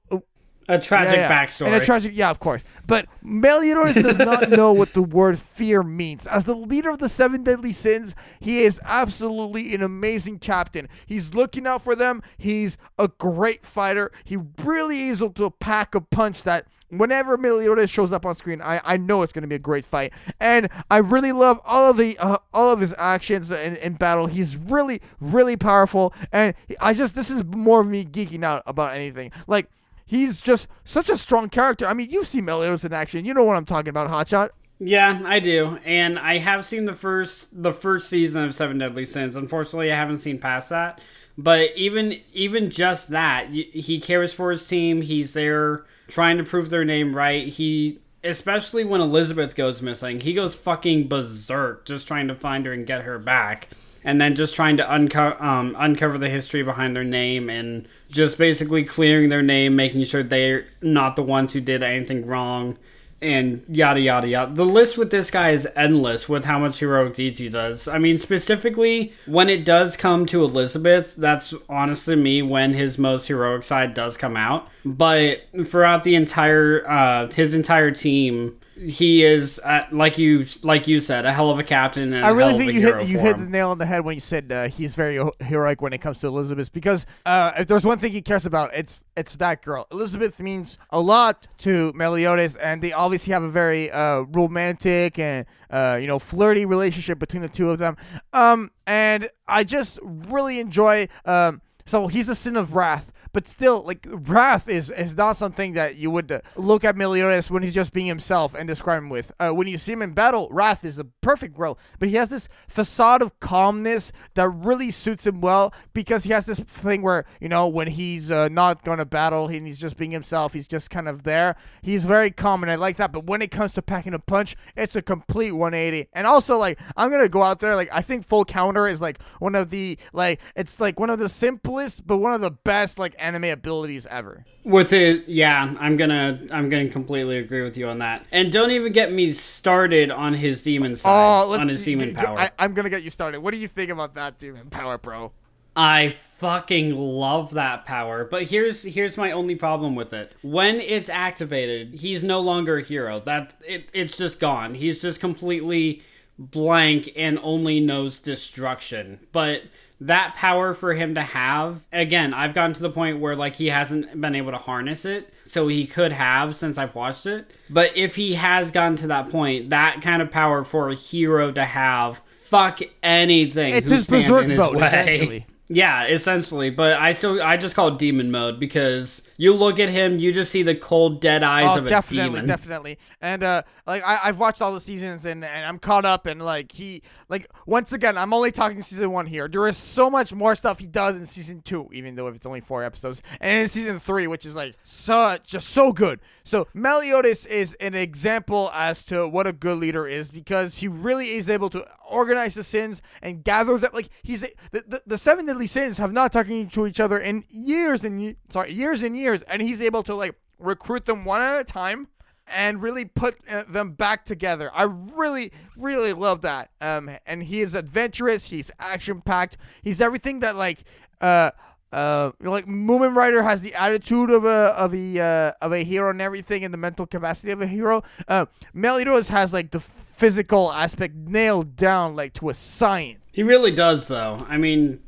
[0.70, 1.46] A tragic yeah, yeah.
[1.46, 1.66] backstory.
[1.66, 2.64] And a tragic, yeah, of course.
[2.86, 6.28] But Meliodas does not know what the word fear means.
[6.28, 10.88] As the leader of the seven deadly sins, he is absolutely an amazing captain.
[11.08, 12.22] He's looking out for them.
[12.38, 14.12] He's a great fighter.
[14.24, 18.62] He really is able to pack a punch that whenever Meliodas shows up on screen,
[18.62, 20.14] I, I know it's going to be a great fight.
[20.40, 24.28] And I really love all of the uh, all of his actions in, in battle.
[24.28, 28.94] He's really really powerful, and I just this is more of me geeking out about
[28.94, 29.32] anything.
[29.48, 29.68] Like
[30.10, 31.86] he's just such a strong character.
[31.86, 33.26] I mean, you've seen Meliodas in action.
[33.26, 34.50] You know what I'm talking about, Hotshot.
[34.80, 39.06] Yeah, I do, and I have seen the first the first season of Seven Deadly
[39.06, 39.36] Sins.
[39.36, 41.00] Unfortunately, I haven't seen past that.
[41.38, 45.02] But even even just that, he cares for his team.
[45.02, 47.48] He's there trying to prove their name right.
[47.48, 52.74] He especially when Elizabeth goes missing, he goes fucking berserk just trying to find her
[52.74, 53.70] and get her back.
[54.04, 58.38] And then just trying to unco- um, uncover the history behind their name and just
[58.38, 62.78] basically clearing their name, making sure they're not the ones who did anything wrong
[63.22, 64.54] and yada yada yada.
[64.54, 67.88] The list with this guy is endless with how much heroic deeds he does.
[67.88, 73.28] I mean, specifically when it does come to Elizabeth, that's honestly me when his most
[73.28, 74.70] heroic side does come out.
[74.86, 81.00] But throughout the entire uh, his entire team, he is uh, like you like you
[81.00, 82.14] said a hell of a captain.
[82.14, 84.52] I really think you hit you hit the nail on the head when you said
[84.52, 88.12] uh, he's very heroic when it comes to Elizabeth because uh, if there's one thing
[88.12, 89.86] he cares about, it's it's that girl.
[89.92, 95.46] Elizabeth means a lot to Meliodas, and they obviously have a very uh, romantic and
[95.70, 97.98] uh, you know flirty relationship between the two of them.
[98.34, 101.10] Um, and I just really enjoy.
[101.26, 105.74] Um, so he's the sin of wrath but still, like wrath is is not something
[105.74, 109.10] that you would uh, look at Meliodas when he's just being himself and describe him
[109.10, 109.32] with.
[109.40, 112.30] Uh, when you see him in battle, wrath is a perfect role, but he has
[112.30, 117.26] this facade of calmness that really suits him well because he has this thing where
[117.40, 120.68] you know when he's uh, not going to battle and he's just being himself, he's
[120.68, 121.56] just kind of there.
[121.82, 123.12] He's very calm, and I like that.
[123.12, 126.10] But when it comes to packing a punch, it's a complete 180.
[126.14, 129.22] And also, like I'm gonna go out there, like I think full counter is like
[129.40, 133.00] one of the like it's like one of the simplest but one of the best
[133.00, 134.46] like anime abilities ever.
[134.64, 138.26] With it, yeah, I'm gonna I'm gonna completely agree with you on that.
[138.32, 142.40] And don't even get me started on his demon side, oh, on his demon power.
[142.40, 143.42] I, I'm gonna get you started.
[143.42, 145.32] What do you think about that demon power, bro?
[145.76, 148.26] I fucking love that power.
[148.26, 150.34] But here's here's my only problem with it.
[150.42, 153.20] When it's activated, he's no longer a hero.
[153.22, 154.76] That it, it's just gone.
[154.76, 156.02] He's just completely
[156.38, 159.20] blank and only knows destruction.
[159.32, 159.64] But
[160.02, 163.68] that power for him to have again i've gotten to the point where like he
[163.68, 167.96] hasn't been able to harness it so he could have since i've watched it but
[167.98, 171.66] if he has gotten to that point that kind of power for a hero to
[171.66, 173.74] have fuck anything.
[173.74, 174.88] It's his berserk mode, way.
[174.88, 175.46] essentially.
[175.72, 176.72] Yeah, essentially.
[176.72, 180.32] But I still I just call it demon mode because you look at him, you
[180.32, 182.48] just see the cold, dead eyes Oh, of a definitely, demon.
[182.48, 182.98] definitely.
[183.22, 186.26] And uh, like I, I've watched all the seasons and, and I'm caught up.
[186.26, 189.48] And like he, like once again, I'm only talking season one here.
[189.48, 192.48] There is so much more stuff he does in season two, even though if it's
[192.48, 196.20] only four episodes, and in season three, which is like so just so good.
[196.44, 201.30] So Meliodas is an example as to what a good leader is because he really
[201.36, 203.92] is able to organize the sins and gather them.
[203.94, 208.04] Like he's the, the, the seven sins have not talking to each other in years
[208.04, 211.64] and sorry years and years, and he's able to like recruit them one at a
[211.64, 212.08] time
[212.48, 214.72] and really put uh, them back together.
[214.74, 216.72] I really, really love that.
[216.82, 218.48] Um, and he is adventurous.
[218.48, 219.58] He's action packed.
[219.82, 220.84] He's everything that like
[221.22, 221.52] uh.
[221.92, 226.12] Uh, like Mumen Rider has the attitude of a of a uh, of a hero
[226.12, 228.04] and everything, and the mental capacity of a hero.
[228.28, 228.46] Uh,
[228.76, 233.18] Meliodas has like the physical aspect nailed down, like to a science.
[233.32, 234.46] He really does, though.
[234.48, 235.00] I mean,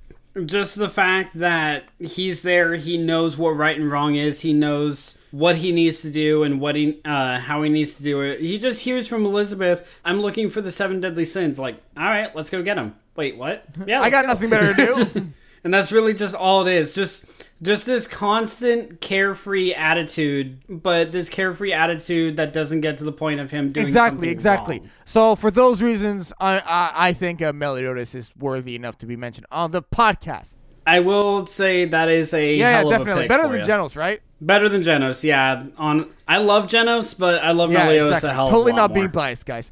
[0.46, 4.42] just the fact that he's there, he knows what right and wrong is.
[4.42, 8.04] He knows what he needs to do and what he, uh, how he needs to
[8.04, 8.40] do it.
[8.42, 12.34] He just hears from Elizabeth, "I'm looking for the seven deadly sins." Like, all right,
[12.36, 12.96] let's go get him.
[13.16, 13.66] Wait, what?
[13.88, 14.30] Yeah, I got go.
[14.30, 15.28] nothing better to do.
[15.64, 16.94] and that's really just all it is.
[16.94, 17.26] Just
[17.62, 23.40] just this constant carefree attitude, but this carefree attitude that doesn't get to the point
[23.40, 24.80] of him doing exactly, something exactly.
[24.80, 24.90] wrong.
[25.06, 29.16] So for those reasons, I I, I think uh, Meliodas is worthy enough to be
[29.16, 30.56] mentioned on the podcast.
[30.88, 33.62] I will say that is a Yeah, yeah a definitely pick better than.
[33.62, 34.20] Genos, right?
[34.42, 35.66] Better than Genos, yeah.
[35.78, 38.30] On I love Genos, but I love Yeah, Meliodas exactly.
[38.32, 39.12] a hell Totally of a lot not being more.
[39.12, 39.72] biased, guys.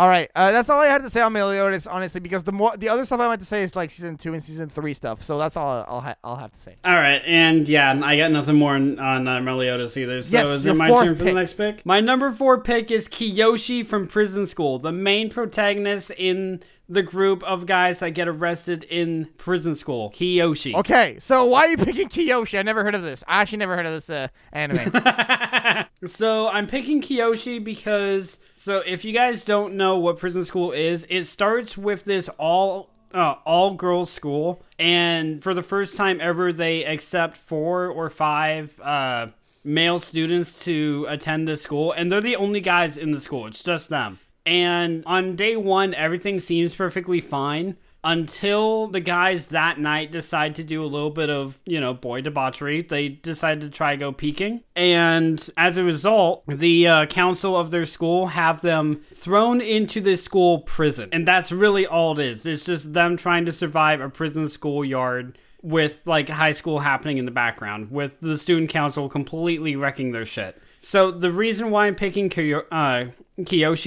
[0.00, 2.74] All right, uh, that's all I had to say on Meliodas, honestly, because the more
[2.74, 5.22] the other stuff I want to say is like season two and season three stuff.
[5.22, 6.76] So that's all I'll ha- I'll have to say.
[6.86, 10.22] All right, and yeah, I got nothing more on, on uh, Meliodas either.
[10.22, 11.24] So Yes, is it my turn for pick.
[11.26, 11.84] the next pick?
[11.84, 17.42] My number four pick is Kiyoshi from Prison School, the main protagonist in the group
[17.44, 20.10] of guys that get arrested in prison school.
[20.10, 20.74] Kiyoshi.
[20.74, 22.58] Okay, so why are you picking Kiyoshi?
[22.58, 23.22] I never heard of this.
[23.28, 24.92] I actually never heard of this uh, anime.
[26.06, 31.06] So I'm picking Kiyoshi because so if you guys don't know what prison school is,
[31.10, 36.52] it starts with this all uh, all girls school, and for the first time ever,
[36.52, 39.26] they accept four or five uh,
[39.62, 43.46] male students to attend this school, and they're the only guys in the school.
[43.46, 44.20] It's just them.
[44.46, 50.64] And on day one, everything seems perfectly fine until the guys that night decide to
[50.64, 52.82] do a little bit of, you know, boy debauchery.
[52.82, 54.62] They decide to try go peeking.
[54.74, 60.16] And as a result, the uh, council of their school have them thrown into the
[60.16, 61.10] school prison.
[61.12, 62.46] And that's really all it is.
[62.46, 67.26] It's just them trying to survive a prison schoolyard with like high school happening in
[67.26, 70.60] the background, with the student council completely wrecking their shit.
[70.78, 73.10] So the reason why I'm picking Kiyo- uh,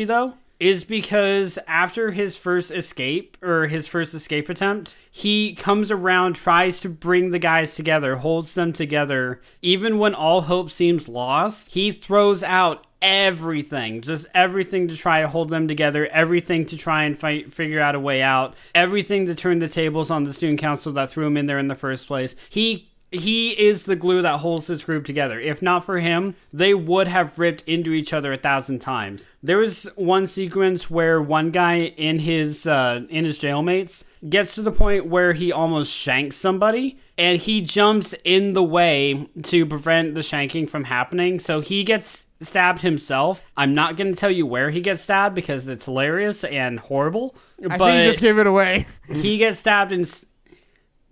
[0.06, 6.36] though is because after his first escape or his first escape attempt, he comes around,
[6.38, 11.74] tries to bring the guys together, holds them together, even when all hope seems lost.
[11.74, 17.04] He throws out everything, just everything to try to hold them together, everything to try
[17.04, 20.62] and fight, figure out a way out, everything to turn the tables on the student
[20.62, 22.38] council that threw him in there in the first place.
[22.50, 25.40] He he is the glue that holds this group together.
[25.40, 29.28] If not for him, they would have ripped into each other a thousand times.
[29.42, 34.62] There was one sequence where one guy in his uh, in his jailmates gets to
[34.62, 40.16] the point where he almost shanks somebody, and he jumps in the way to prevent
[40.16, 41.40] the shanking from happening.
[41.40, 43.42] So he gets stabbed himself.
[43.56, 47.36] I'm not going to tell you where he gets stabbed because it's hilarious and horrible.
[47.64, 48.86] I but think you just gave it away.
[49.08, 50.06] he gets stabbed in.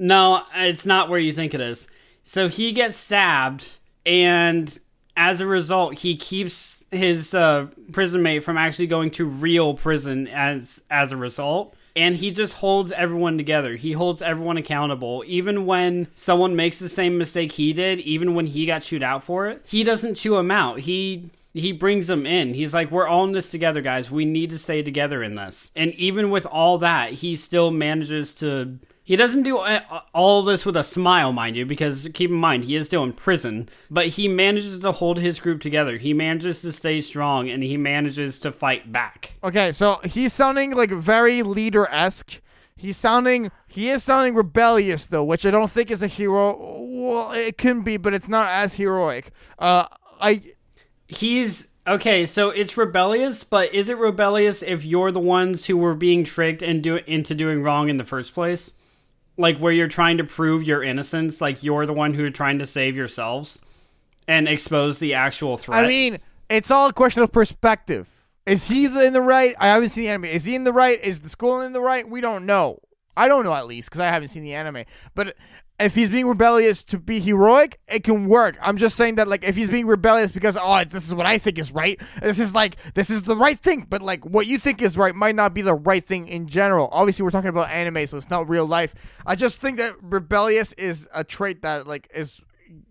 [0.02, 1.88] No, it's not where you think it is.
[2.24, 4.80] So he gets stabbed, and
[5.16, 10.28] as a result, he keeps his uh, prison mate from actually going to real prison
[10.28, 11.76] as as a result.
[11.96, 13.76] And he just holds everyone together.
[13.76, 15.24] He holds everyone accountable.
[15.28, 19.24] Even when someone makes the same mistake he did, even when he got chewed out
[19.24, 20.80] for it, he doesn't chew him out.
[20.80, 22.56] He he brings them in.
[22.56, 24.10] He's like, "We're all in this together, guys.
[24.10, 28.34] We need to stay together in this." And even with all that, he still manages
[28.36, 28.80] to.
[29.04, 29.58] He doesn't do
[30.14, 33.14] all this with a smile, mind you, because keep in mind he is still in
[33.14, 33.68] prison.
[33.90, 35.98] But he manages to hold his group together.
[35.98, 39.34] He manages to stay strong, and he manages to fight back.
[39.44, 42.42] Okay, so he's sounding like very leader esque.
[42.76, 46.58] He's sounding he is sounding rebellious though, which I don't think is a hero.
[46.60, 49.32] Well, it can be, but it's not as heroic.
[49.60, 49.86] Uh,
[50.20, 50.42] I
[51.08, 52.26] He's okay.
[52.26, 56.62] So it's rebellious, but is it rebellious if you're the ones who were being tricked
[56.62, 58.74] and do into doing wrong in the first place?
[59.42, 62.60] Like where you're trying to prove your innocence, like you're the one who are trying
[62.60, 63.60] to save yourselves
[64.28, 65.84] and expose the actual threat.
[65.84, 66.20] I mean,
[66.50, 68.10] it's all a question of perspective.
[68.46, 69.56] Is he in the right?
[69.60, 70.26] I haven't seen the anime.
[70.26, 71.00] Is he in the right?
[71.04, 72.08] Is the school in the right?
[72.08, 72.80] We don't know.
[73.16, 74.86] I don't know at least because I haven't seen the anime.
[75.16, 75.36] But
[75.82, 78.58] if he's being rebellious to be heroic, it can work.
[78.62, 81.38] I'm just saying that like if he's being rebellious because oh this is what I
[81.38, 84.58] think is right, this is like this is the right thing, but like what you
[84.58, 86.90] think is right might not be the right thing in general.
[86.92, 88.94] Obviously, we're talking about anime, so it's not real life.
[89.26, 92.42] I just think that rebellious is a trait that like is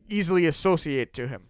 [0.09, 1.43] easily associated to him.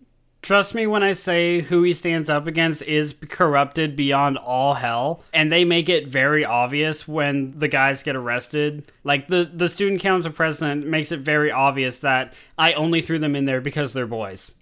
[0.43, 5.23] Trust me when I say who he stands up against is corrupted beyond all hell,
[5.35, 8.91] and they make it very obvious when the guys get arrested.
[9.05, 13.37] Like the the student council president makes it very obvious that I only threw them
[13.37, 14.53] in there because they're boys.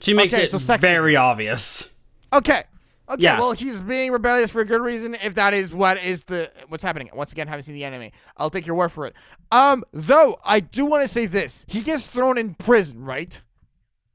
[0.00, 1.90] She makes Okay, it so very obvious.
[2.32, 2.62] Okay.
[3.10, 3.38] Okay, Yeah.
[3.38, 5.14] well, he's being rebellious for a good reason.
[5.14, 8.12] If that is what is the what's happening, once again, haven't seen the enemy.
[8.36, 9.14] I'll take your word for it.
[9.50, 13.40] Um, though I do want to say this: he gets thrown in prison, right?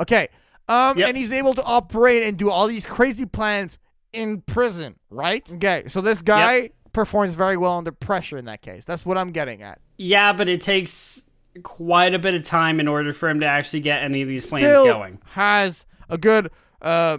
[0.01, 0.29] Okay.
[0.69, 1.09] Um, Yep.
[1.09, 3.77] and he's able to operate and do all these crazy plans
[4.13, 5.47] in prison, right?
[5.53, 8.85] Okay, so this guy performs very well under pressure in that case.
[8.85, 9.79] That's what I'm getting at.
[9.97, 11.21] Yeah, but it takes
[11.63, 14.45] quite a bit of time in order for him to actually get any of these
[14.45, 15.19] plans Still going.
[15.31, 16.49] has a good
[16.81, 17.17] uh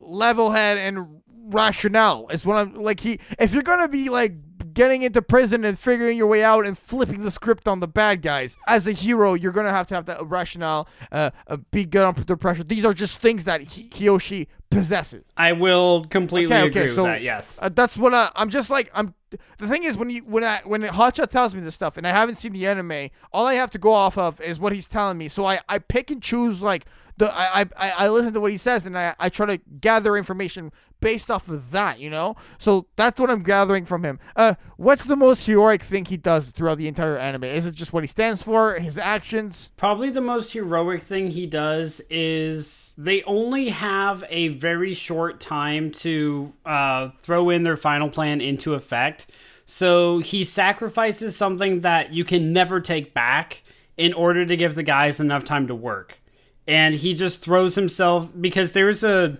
[0.00, 2.28] level head and rationale.
[2.28, 3.00] Is what I'm like.
[3.00, 4.32] He, if you're gonna be like
[4.76, 8.20] getting into prison and figuring your way out and flipping the script on the bad
[8.20, 10.86] guys as a hero, you're gonna have to have that rationale.
[11.10, 12.62] Uh, uh be good under pressure.
[12.62, 15.24] These are just things that he, Kiyoshi possesses.
[15.36, 17.22] I will completely Okay, agree okay, with so that.
[17.22, 17.58] Yes.
[17.60, 19.14] uh, that's what I, I'm just like I'm.
[19.58, 22.10] The thing is when you when I when Hotshot tells me this stuff and I
[22.10, 25.18] haven't seen the anime, all I have to go off of is what he's telling
[25.18, 25.28] me.
[25.28, 26.86] So I, I pick and choose like
[27.16, 30.16] the I, I I listen to what he says and I I try to gather
[30.16, 32.36] information based off of that, you know.
[32.58, 34.18] So that's what I'm gathering from him.
[34.34, 37.44] Uh, what's the most heroic thing he does throughout the entire anime?
[37.44, 39.72] Is it just what he stands for, his actions?
[39.76, 45.90] Probably the most heroic thing he does is they only have a very short time
[45.92, 49.26] to uh, throw in their final plan into effect.
[49.66, 53.62] So he sacrifices something that you can never take back
[53.96, 56.20] in order to give the guys enough time to work.
[56.68, 59.38] And he just throws himself because there's a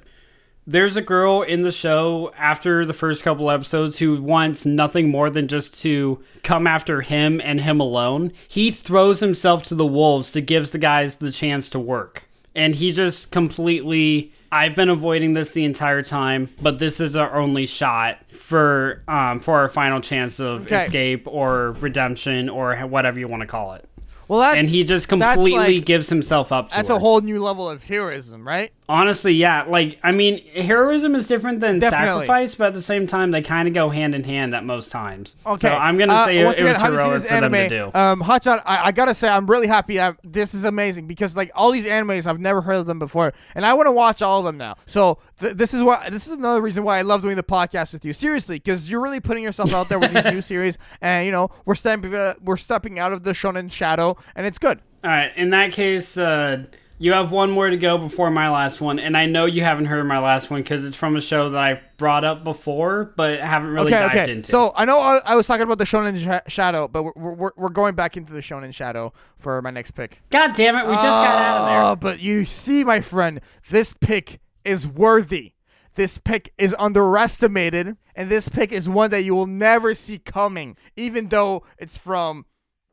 [0.68, 5.30] there's a girl in the show after the first couple episodes who wants nothing more
[5.30, 8.32] than just to come after him and him alone.
[8.48, 12.28] He throws himself to the wolves to give the guys the chance to work.
[12.54, 17.36] And he just completely I've been avoiding this the entire time, but this is our
[17.36, 20.82] only shot for um for our final chance of Okay.
[20.84, 23.84] escape or redemption or whatever you want to call it.
[24.28, 26.94] Well, that's And he just that's completely like- gives himself up to that's her.
[26.94, 28.72] a whole new level of heroism, right?
[28.88, 29.64] Honestly, yeah.
[29.66, 32.26] Like, I mean, heroism is different than Definitely.
[32.26, 34.92] sacrifice, but at the same time, they kind of go hand in hand at most
[34.92, 35.34] times.
[35.44, 37.58] Okay, So I'm gonna Uh, say it, once it again, was heroic for them to
[37.58, 37.68] anime.
[37.68, 37.98] do.
[37.98, 39.96] Um, Hotshot, I, I gotta say, I'm really happy.
[39.96, 43.32] That this is amazing because like all these animes, I've never heard of them before,
[43.56, 44.76] and I want to watch all of them now.
[44.86, 47.92] So th- this is why this is another reason why I love doing the podcast
[47.92, 48.12] with you.
[48.12, 51.48] Seriously, because you're really putting yourself out there with these new series, and you know
[51.64, 54.80] we're stepping uh, we're stepping out of the shonen shadow, and it's good.
[55.04, 55.32] All right.
[55.36, 56.66] In that case, uh,
[56.98, 59.84] you have one more to go before my last one, and I know you haven't
[59.84, 63.38] heard my last one because it's from a show that I've brought up before, but
[63.40, 64.32] haven't really Okay, dived okay.
[64.32, 64.50] into.
[64.50, 67.50] So I know I, I was talking about the shonen sh- shadow, but we're, we're
[67.56, 70.22] we're going back into the shonen shadow for my next pick.
[70.30, 71.82] God damn it, we just got out of there.
[71.82, 75.52] Oh, but you see, my friend, this pick is worthy.
[75.96, 80.76] This pick is underestimated, and this pick is one that you will never see coming,
[80.96, 82.46] even though it's from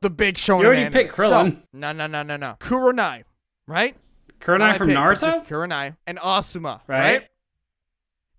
[0.04, 0.62] the big shonen.
[0.62, 1.54] You already picked Krillin.
[1.54, 2.56] So, no, no, no, no, no.
[2.60, 3.24] Kurenai,
[3.68, 3.96] right?
[4.46, 5.46] My from pick, Naruto?
[5.48, 7.00] Kurenai and Asuma, Right.
[7.00, 7.28] right?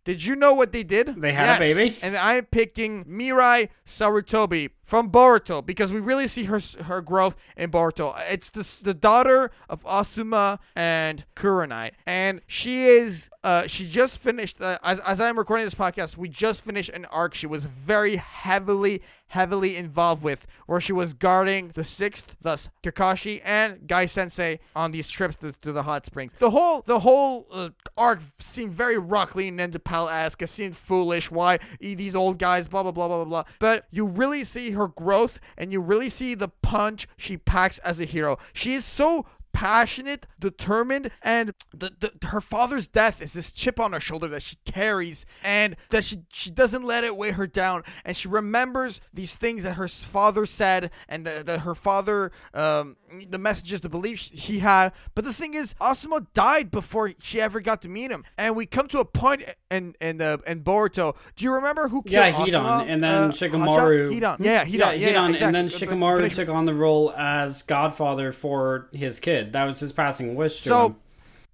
[0.05, 1.17] Did you know what they did?
[1.17, 1.97] They had a baby?
[2.03, 7.69] And I'm picking Mirai Sarutobi from Boruto because we really see her her growth in
[7.69, 8.15] Boruto.
[8.31, 14.61] It's the the daughter of Asuma and Kurenai, and she is uh she just finished
[14.61, 16.17] uh, as as I'm recording this podcast.
[16.17, 19.03] We just finished an arc she was very heavily
[19.35, 24.93] heavily involved with, where she was guarding the sixth, thus Kakashi and Gai Sensei on
[24.93, 26.33] these trips to, to the hot springs.
[26.39, 30.43] The whole the whole uh, arc seemed very Rock Lee Nendapal esque.
[30.43, 31.33] It seemed foolish.
[31.33, 32.69] Why these old guys?
[32.69, 33.45] Blah blah blah blah blah blah.
[33.59, 38.01] But you really see her growth, and you really see the punch she packs as
[38.01, 38.39] a hero.
[38.53, 43.93] She is so passionate, determined, and the, the her father's death is this chip on
[43.93, 47.83] her shoulder that she carries, and that she she doesn't let it weigh her down,
[48.05, 52.97] and she remembers these things that her father said, and that that her father, um,
[53.31, 54.93] the messages, the beliefs he had.
[55.15, 58.67] But the thing is, Asuma died before she ever got to meet him, and we
[58.67, 61.17] come to a point in in uh, in Boruto.
[61.37, 62.89] Do you remember who Yeah, killed Hidan, Asuma?
[62.89, 64.11] and then Uh, Shikamaru.
[64.11, 64.21] Hotshot?
[64.21, 65.39] Hidan, yeah, Hidan, yeah, yeah, exactly.
[65.47, 69.44] and then Shikamaru finish- took on the role as godfather for his kid.
[69.53, 70.97] That was his passing wish So, him.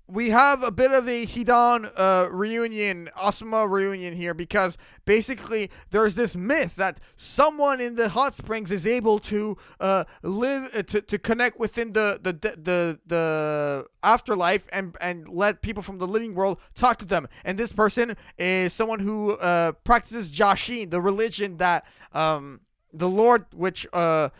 [0.08, 6.14] we have a bit of a Hidan uh, reunion, Asuma reunion here, because basically there's
[6.16, 11.00] this myth that someone in the hot springs is able to uh, live uh, to,
[11.02, 16.34] to connect within the the, the the afterlife and and let people from the living
[16.34, 17.28] world talk to them.
[17.44, 22.60] And this person is someone who uh, practices Jashin, the religion that um,
[22.92, 24.30] the Lord, which uh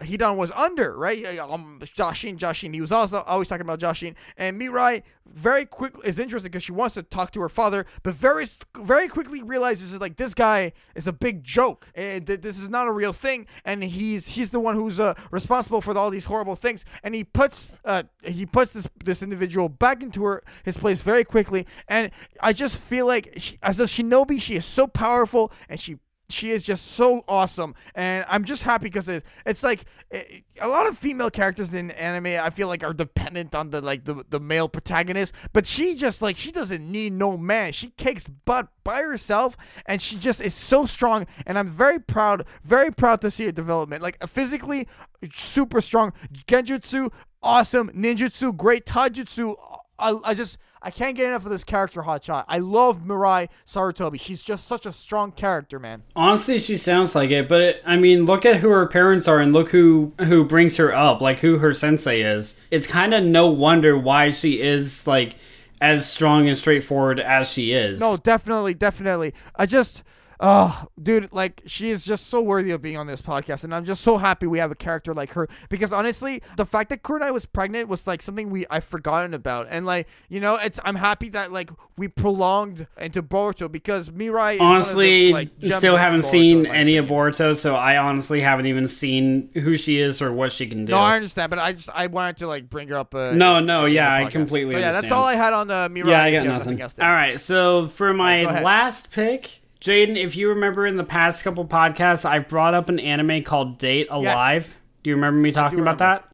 [0.00, 1.38] Hidan was under, right?
[1.38, 2.74] Um, Jashin, Jashin.
[2.74, 4.14] He was also always talking about Jashin.
[4.36, 8.14] And Mirai very quickly is interested because she wants to talk to her father, but
[8.14, 12.58] very, very quickly realizes that like this guy is a big joke, and th- this
[12.58, 13.46] is not a real thing.
[13.64, 16.84] And he's he's the one who's uh, responsible for all these horrible things.
[17.02, 21.24] And he puts uh he puts this this individual back into her his place very
[21.24, 21.66] quickly.
[21.88, 25.98] And I just feel like she, as a shinobi, she is so powerful, and she
[26.28, 30.68] she is just so awesome and i'm just happy because it, it's like it, a
[30.68, 34.24] lot of female characters in anime i feel like are dependent on the like the,
[34.30, 37.72] the male protagonist but she just like she doesn't need no man.
[37.72, 39.56] She kicks butt by herself
[39.86, 43.52] and she just is so strong and i'm very proud very proud to see her
[43.52, 44.02] development.
[44.02, 44.88] Like physically
[45.30, 46.12] super strong.
[46.46, 47.10] Genjutsu
[47.42, 47.90] awesome.
[47.90, 48.86] Ninjutsu great.
[48.86, 49.56] Taijutsu
[49.98, 52.44] I, I just I can't get enough of this character, Hotshot.
[52.46, 54.20] I love Mirai Sarutobi.
[54.20, 56.02] She's just such a strong character, man.
[56.14, 59.40] Honestly, she sounds like it, but it, I mean, look at who her parents are
[59.40, 62.54] and look who who brings her up, like who her sensei is.
[62.70, 65.36] It's kind of no wonder why she is like
[65.80, 67.98] as strong and straightforward as she is.
[68.00, 69.32] No, definitely, definitely.
[69.56, 70.02] I just
[70.40, 73.84] Oh, dude, like she is just so worthy of being on this podcast, and I'm
[73.84, 75.48] just so happy we have a character like her.
[75.68, 79.66] Because honestly, the fact that Kurenai was pregnant was like something we I've forgotten about,
[79.70, 84.54] and like you know, it's I'm happy that like we prolonged into Boruto because Mirai.
[84.54, 84.60] Is.
[84.60, 89.50] Honestly, the, like, still haven't seen any of Boruto, so I honestly haven't even seen
[89.54, 90.92] who she is or what she can do.
[90.92, 93.14] No, I understand, but I just I wanted to like bring her up.
[93.14, 94.74] Uh, no, no, yeah, I completely.
[94.74, 96.08] So, yeah, that's all I had on the Mirai.
[96.08, 96.82] Yeah, I got nothing.
[96.82, 99.60] All right, so for my last pick.
[99.84, 103.76] Jaden, if you remember in the past couple podcasts, I've brought up an anime called
[103.76, 104.66] Date A Live.
[104.66, 104.76] Yes.
[105.02, 106.26] Do you remember me talking about that?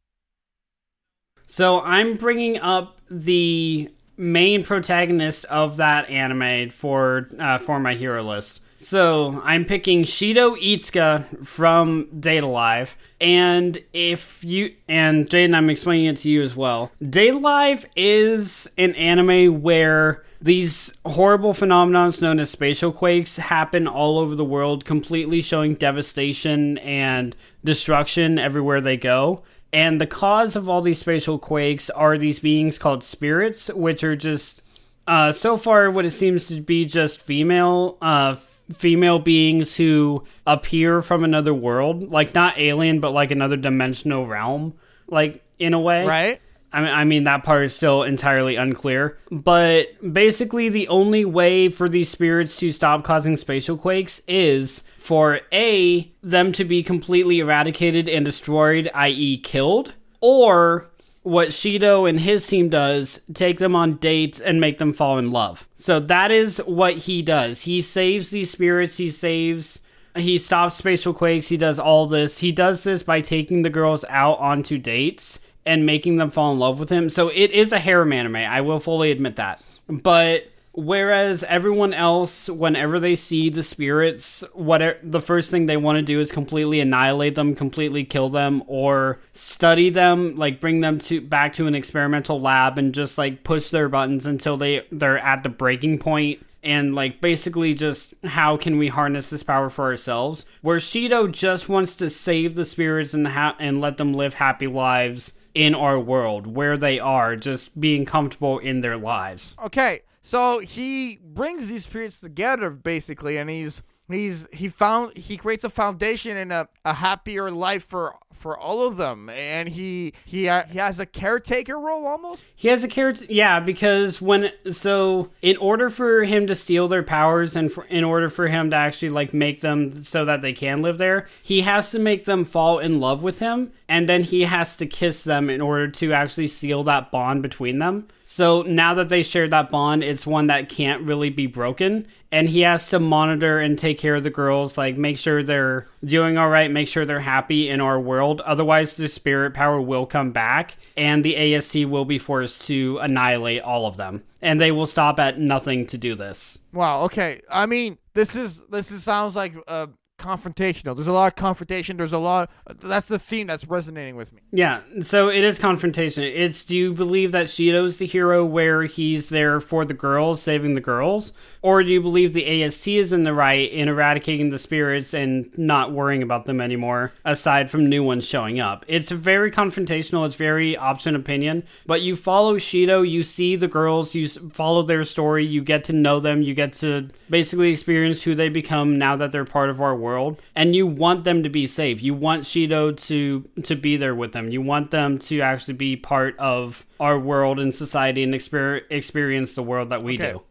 [1.48, 8.22] So I'm bringing up the main protagonist of that anime for uh, for my hero
[8.22, 8.60] list.
[8.82, 12.96] So I'm picking Shido Itsuka from Date Live.
[13.20, 16.90] and if you and Jaden, I'm explaining it to you as well.
[17.06, 24.18] Date Live is an anime where these horrible phenomena known as spatial quakes happen all
[24.18, 29.42] over the world, completely showing devastation and destruction everywhere they go.
[29.74, 34.16] And the cause of all these spatial quakes are these beings called spirits, which are
[34.16, 34.62] just
[35.06, 38.36] uh, so far what it seems to be just female uh,
[38.72, 44.74] female beings who appear from another world, like not alien, but like another dimensional realm,
[45.08, 46.06] like in a way.
[46.06, 46.40] Right.
[46.72, 49.18] I mean, I mean that part is still entirely unclear.
[49.30, 55.40] But basically, the only way for these spirits to stop causing spatial quakes is for
[55.52, 60.89] a them to be completely eradicated and destroyed, i.e., killed, or
[61.22, 65.30] what Shido and his team does, take them on dates and make them fall in
[65.30, 65.68] love.
[65.74, 67.62] So that is what he does.
[67.62, 69.80] He saves these spirits, he saves
[70.16, 72.38] he stops spatial quakes, he does all this.
[72.38, 76.58] He does this by taking the girls out onto dates and making them fall in
[76.58, 77.10] love with him.
[77.10, 78.36] So it is a harem anime.
[78.36, 79.62] I will fully admit that.
[79.88, 85.96] But whereas everyone else, whenever they see the spirits, whatever the first thing they want
[85.96, 90.98] to do is completely annihilate them, completely kill them, or study them, like bring them
[90.98, 95.18] to back to an experimental lab and just like push their buttons until they they're
[95.18, 99.86] at the breaking point and like basically just how can we harness this power for
[99.86, 104.34] ourselves where shido just wants to save the spirits and ha- and let them live
[104.34, 109.54] happy lives in our world where they are, just being comfortable in their lives.
[109.62, 115.64] Okay, so he brings these spirits together basically, and he's he's he found he creates
[115.64, 119.28] a foundation and a, a happier life for for all of them.
[119.30, 122.48] And he he uh, he has a caretaker role almost?
[122.54, 127.02] He has a caretaker yeah because when so in order for him to steal their
[127.02, 130.52] powers and for, in order for him to actually like make them so that they
[130.52, 134.22] can live there he has to make them fall in love with him and then
[134.22, 138.62] he has to kiss them in order to actually seal that bond between them so
[138.62, 142.06] now that they share that bond, it's one that can't really be broken.
[142.30, 145.88] And he has to monitor and take care of the girls, like make sure they're
[146.04, 148.40] doing all right, make sure they're happy in our world.
[148.42, 153.62] Otherwise, the spirit power will come back and the AST will be forced to annihilate
[153.62, 154.22] all of them.
[154.40, 156.56] And they will stop at nothing to do this.
[156.72, 157.40] Wow, okay.
[157.50, 159.88] I mean, this is this is sounds like a
[160.20, 160.94] confrontational.
[160.94, 161.96] There's a lot of confrontation.
[161.96, 162.50] There's a lot.
[162.80, 164.42] That's the theme that's resonating with me.
[164.52, 166.22] Yeah, so it is confrontation.
[166.24, 170.74] It's do you believe that Shido's the hero where he's there for the girls, saving
[170.74, 171.32] the girls?
[171.62, 175.50] Or do you believe the AST is in the right in eradicating the spirits and
[175.58, 178.84] not worrying about them anymore, aside from new ones showing up?
[178.88, 184.14] It's very confrontational, it's very option opinion, but you follow Shido, you see the girls,
[184.14, 188.34] you follow their story, you get to know them, you get to basically experience who
[188.34, 191.66] they become now that they're part of our world, and you want them to be
[191.66, 192.02] safe.
[192.02, 194.50] You want Shido to to be there with them.
[194.50, 199.52] You want them to actually be part of our world and society and exper- experience
[199.54, 200.32] the world that we Okay.
[200.32, 200.42] do.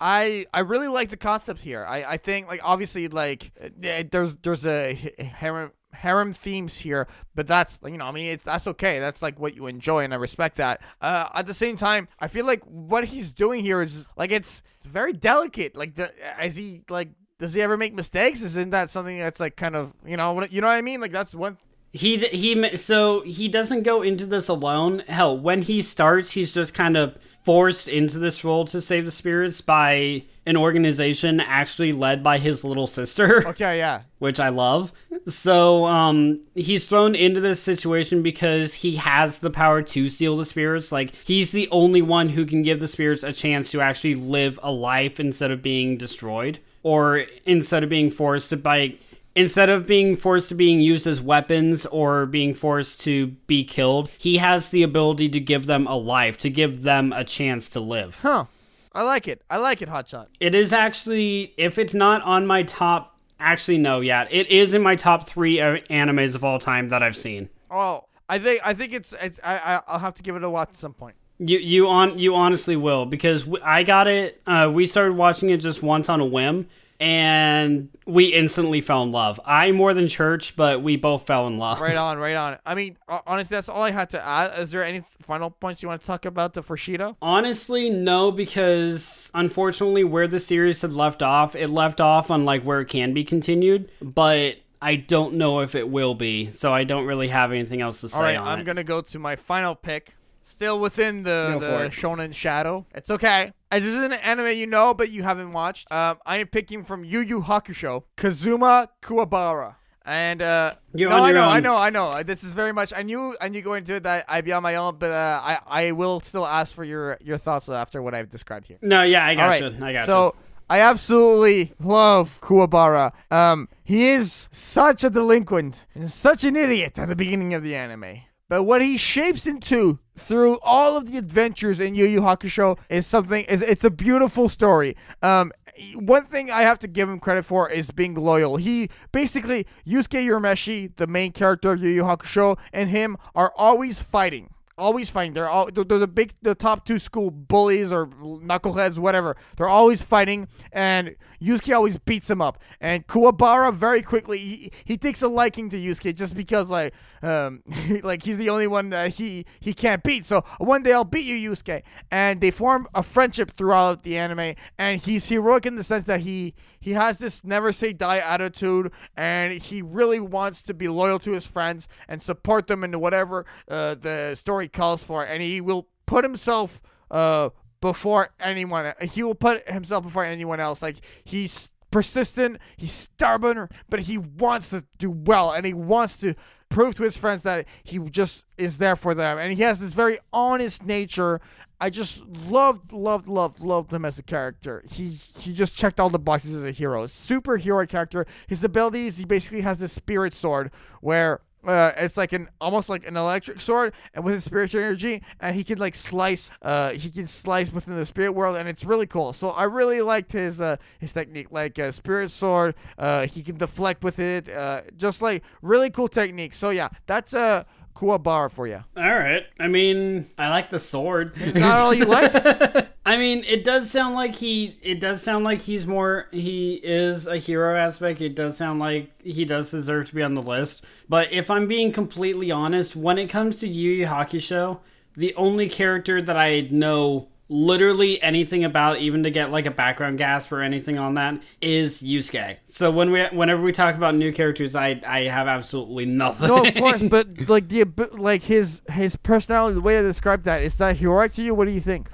[0.00, 1.84] I I really like the concept here.
[1.86, 7.08] I, I think like obviously like eh, there's there's a h- harem harem themes here,
[7.34, 8.98] but that's you know I mean it's that's okay.
[8.98, 10.80] That's like what you enjoy, and I respect that.
[11.00, 14.62] Uh, at the same time, I feel like what he's doing here is like it's
[14.76, 15.76] it's very delicate.
[15.76, 16.12] Like the
[16.52, 17.10] he like.
[17.38, 18.40] Does he ever make mistakes?
[18.40, 21.02] Isn't that something that's like kind of you know you know what I mean?
[21.02, 21.58] Like that's one
[21.96, 25.02] He he so he doesn't go into this alone.
[25.08, 29.10] Hell, when he starts, he's just kind of forced into this role to save the
[29.10, 33.44] spirits by an organization actually led by his little sister.
[33.56, 34.02] Okay, yeah.
[34.18, 34.92] which I love.
[35.28, 40.44] So um, he's thrown into this situation because he has the power to seal the
[40.44, 40.90] spirits.
[40.92, 44.58] Like he's the only one who can give the spirits a chance to actually live
[44.62, 48.96] a life instead of being destroyed, or instead of being forced to by.
[49.36, 54.10] Instead of being forced to being used as weapons or being forced to be killed,
[54.18, 57.78] he has the ability to give them a life, to give them a chance to
[57.78, 58.18] live.
[58.22, 58.46] Huh.
[58.92, 59.42] I like it.
[59.50, 60.28] I like it, Hotshot.
[60.40, 64.80] It is actually, if it's not on my top, actually no, yeah, it is in
[64.80, 67.50] my top three uh, animes of all time that I've seen.
[67.70, 70.48] Oh, I think I think it's it's I I- I'll have to give it a
[70.50, 71.14] watch at some point.
[71.38, 74.40] You you on you honestly will because I got it.
[74.46, 76.66] Uh, we started watching it just once on a whim,
[77.00, 79.40] and we instantly fell in love.
[79.44, 81.80] I more than Church, but we both fell in love.
[81.80, 82.58] Right on, right on.
[82.64, 84.58] I mean, honestly, that's all I had to add.
[84.58, 87.16] Is there any final points you want to talk about the for Shido?
[87.20, 92.62] Honestly, no, because unfortunately, where the series had left off, it left off on like
[92.62, 96.50] where it can be continued, but I don't know if it will be.
[96.52, 98.64] So I don't really have anything else to say All right, on I'm it.
[98.64, 100.14] gonna go to my final pick.
[100.48, 102.86] Still within the, Go the shonen shadow.
[102.94, 103.52] It's okay.
[103.70, 105.90] This is an anime you know, but you haven't watched.
[105.90, 109.76] Um, I am picking from Yu Yu Hakusho, Kazuma Kuwabara.
[110.04, 112.22] And uh, You're no, I know, I know, I know.
[112.22, 112.92] This is very much.
[112.94, 115.40] I knew, I knew going into it that I'd be on my own, but uh,
[115.42, 118.78] I, I will still ask for your your thoughts after what I've described here.
[118.82, 119.62] No, yeah, I got right.
[119.62, 119.84] you.
[119.84, 120.36] I got so
[120.70, 123.12] I absolutely love Kuwabara.
[123.32, 127.74] Um, he is such a delinquent and such an idiot at the beginning of the
[127.74, 128.22] anime.
[128.48, 133.06] But what he shapes into through all of the adventures in Yu Yu Hakusho is
[133.06, 133.44] something.
[133.46, 134.96] Is it's a beautiful story.
[135.22, 135.52] Um,
[135.94, 138.56] one thing I have to give him credit for is being loyal.
[138.56, 144.00] He basically Yusuke Urameshi, the main character of Yu Yu Hakusho, and him are always
[144.00, 145.32] fighting always fighting.
[145.32, 149.36] They're all they're, they're the big the top two school bullies or knuckleheads, whatever.
[149.56, 152.58] They're always fighting, and Yusuke always beats him up.
[152.80, 157.62] And Kuwabara very quickly he, he takes a liking to Yusuke just because like um
[158.02, 160.26] like he's the only one that he he can't beat.
[160.26, 161.82] So one day I'll beat you, Yusuke.
[162.10, 166.20] And they form a friendship throughout the anime, and he's heroic in the sense that
[166.20, 171.18] he he has this never say die attitude, and he really wants to be loyal
[171.20, 175.60] to his friends and support them in whatever uh, the story calls for, and he
[175.60, 177.50] will put himself uh,
[177.80, 178.92] before anyone.
[179.02, 180.82] He will put himself before anyone else.
[180.82, 186.34] Like he's persistent, he's stubborn, but he wants to do well, and he wants to
[186.68, 189.94] prove to his friends that he just is there for them, and he has this
[189.94, 191.40] very honest nature.
[191.80, 194.84] I just loved, loved, loved, loved him as a character.
[194.90, 197.04] He he just checked all the boxes as a hero.
[197.04, 198.26] Superhero character.
[198.46, 203.06] His abilities, he basically has this spirit sword where uh, it's like an almost like
[203.06, 206.50] an electric sword, and with his spiritual energy, and he can like slice.
[206.62, 209.32] Uh, he can slice within the spirit world, and it's really cool.
[209.32, 212.74] So I really liked his uh his technique, like a spirit sword.
[212.98, 214.48] Uh, he can deflect with it.
[214.50, 216.54] Uh, just like really cool technique.
[216.54, 217.64] So yeah, that's a uh,
[217.96, 218.84] Kuwabara for you.
[218.96, 219.44] All right.
[219.58, 221.32] I mean, I like the sword.
[221.40, 222.88] Is that all you like?
[223.06, 224.78] I mean, it does sound like he.
[224.82, 226.26] It does sound like he's more.
[226.30, 228.20] He is a hero aspect.
[228.20, 230.84] It does sound like he does deserve to be on the list.
[231.08, 234.80] But if I'm being completely honest, when it comes to Yu Yu Hakusho,
[235.16, 240.18] the only character that I know literally anything about, even to get like a background
[240.18, 242.56] gasp or anything on that, is Yusuke.
[242.66, 246.48] So when we, whenever we talk about new characters, I, I have absolutely nothing.
[246.48, 247.84] no, of course, but like the
[248.18, 251.54] like his his personality, the way I describe that, is that heroic to you?
[251.54, 252.08] What do you think?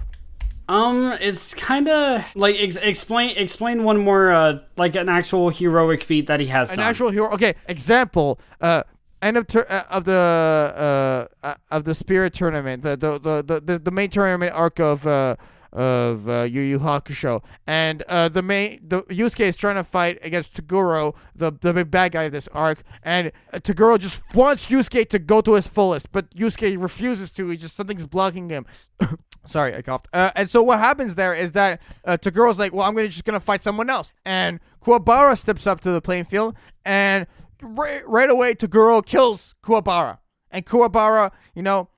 [0.68, 6.02] Um, it's kind of like ex- explain explain one more uh like an actual heroic
[6.02, 6.86] feat that he has An done.
[6.86, 7.30] actual hero.
[7.34, 8.38] Okay, example.
[8.60, 8.82] Uh,
[9.22, 12.82] end of tur- uh, of the uh, uh of the spirit tournament.
[12.82, 15.36] The the the the, the, main tournament arc of uh
[15.72, 20.18] of uh, Yu Yu Hakusho, and uh, the main the Yusuke is trying to fight
[20.22, 24.70] against Toguro, the the big bad guy of this arc, and uh, Toguro just wants
[24.70, 27.48] Yusuke to go to his fullest, but Yusuke refuses to.
[27.48, 28.66] He just something's blocking him.
[29.46, 30.08] Sorry, I coughed.
[30.12, 33.24] Uh, and so what happens there is that uh, Toguro's like, well, I'm gonna just
[33.24, 36.54] gonna fight someone else, and Kuwabara steps up to the playing field,
[36.84, 37.26] and
[37.62, 40.18] right, right away Toguro kills Kuwabara,
[40.50, 41.88] and Kuwabara, you know,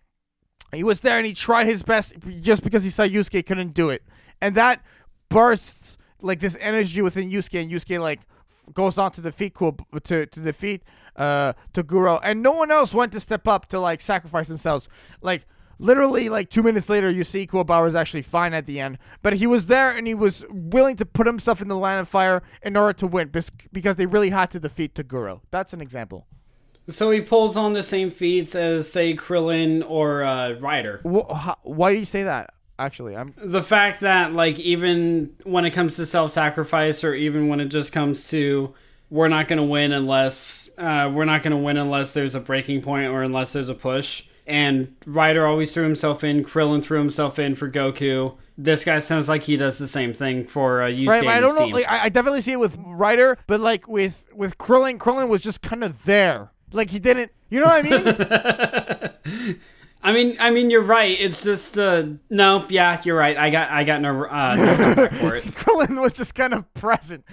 [0.73, 3.91] he was there and he tried his best just because he saw Yusuke couldn't do
[3.91, 4.03] it.
[4.41, 4.83] And that
[5.29, 8.21] bursts like this energy within Yusuke and Yusuke like
[8.73, 10.83] goes on to defeat Kuo- to to defeat
[11.17, 14.89] uh Toguro and no one else went to step up to like sacrifice themselves.
[15.21, 15.47] Like
[15.85, 19.35] literally like 2 minutes later you see Kuwabara is actually fine at the end, but
[19.35, 22.43] he was there and he was willing to put himself in the line of fire
[22.63, 23.31] in order to win
[23.73, 25.41] because they really had to defeat Toguro.
[25.51, 26.27] That's an example.
[26.89, 31.01] So he pulls on the same feats as say Krillin or uh, Rider.
[31.03, 32.55] Why do you say that?
[32.79, 37.61] Actually, I'm The fact that like even when it comes to self-sacrifice or even when
[37.61, 38.75] it just comes to
[39.11, 42.41] we're not going to win unless uh, we're not going to win unless there's a
[42.41, 44.25] breaking point or unless there's a push.
[44.47, 46.45] And Rider always threw himself in.
[46.45, 48.37] Krillin threw himself in for Goku.
[48.59, 51.27] This guy sounds like he does the same thing for uh, Yusuke right.
[51.27, 51.67] I don't know.
[51.67, 55.41] Like, I, I definitely see it with Rider, but like with with Krillin, Krillin was
[55.41, 56.53] just kind of there.
[56.73, 57.33] Like he didn't.
[57.49, 59.61] You know what I mean?
[60.05, 61.17] I mean, I mean, you're right.
[61.19, 63.37] It's just uh, no, yeah, you're right.
[63.39, 65.45] I got, I got no, uh, no for it.
[65.45, 67.25] Krillin was just kind of present.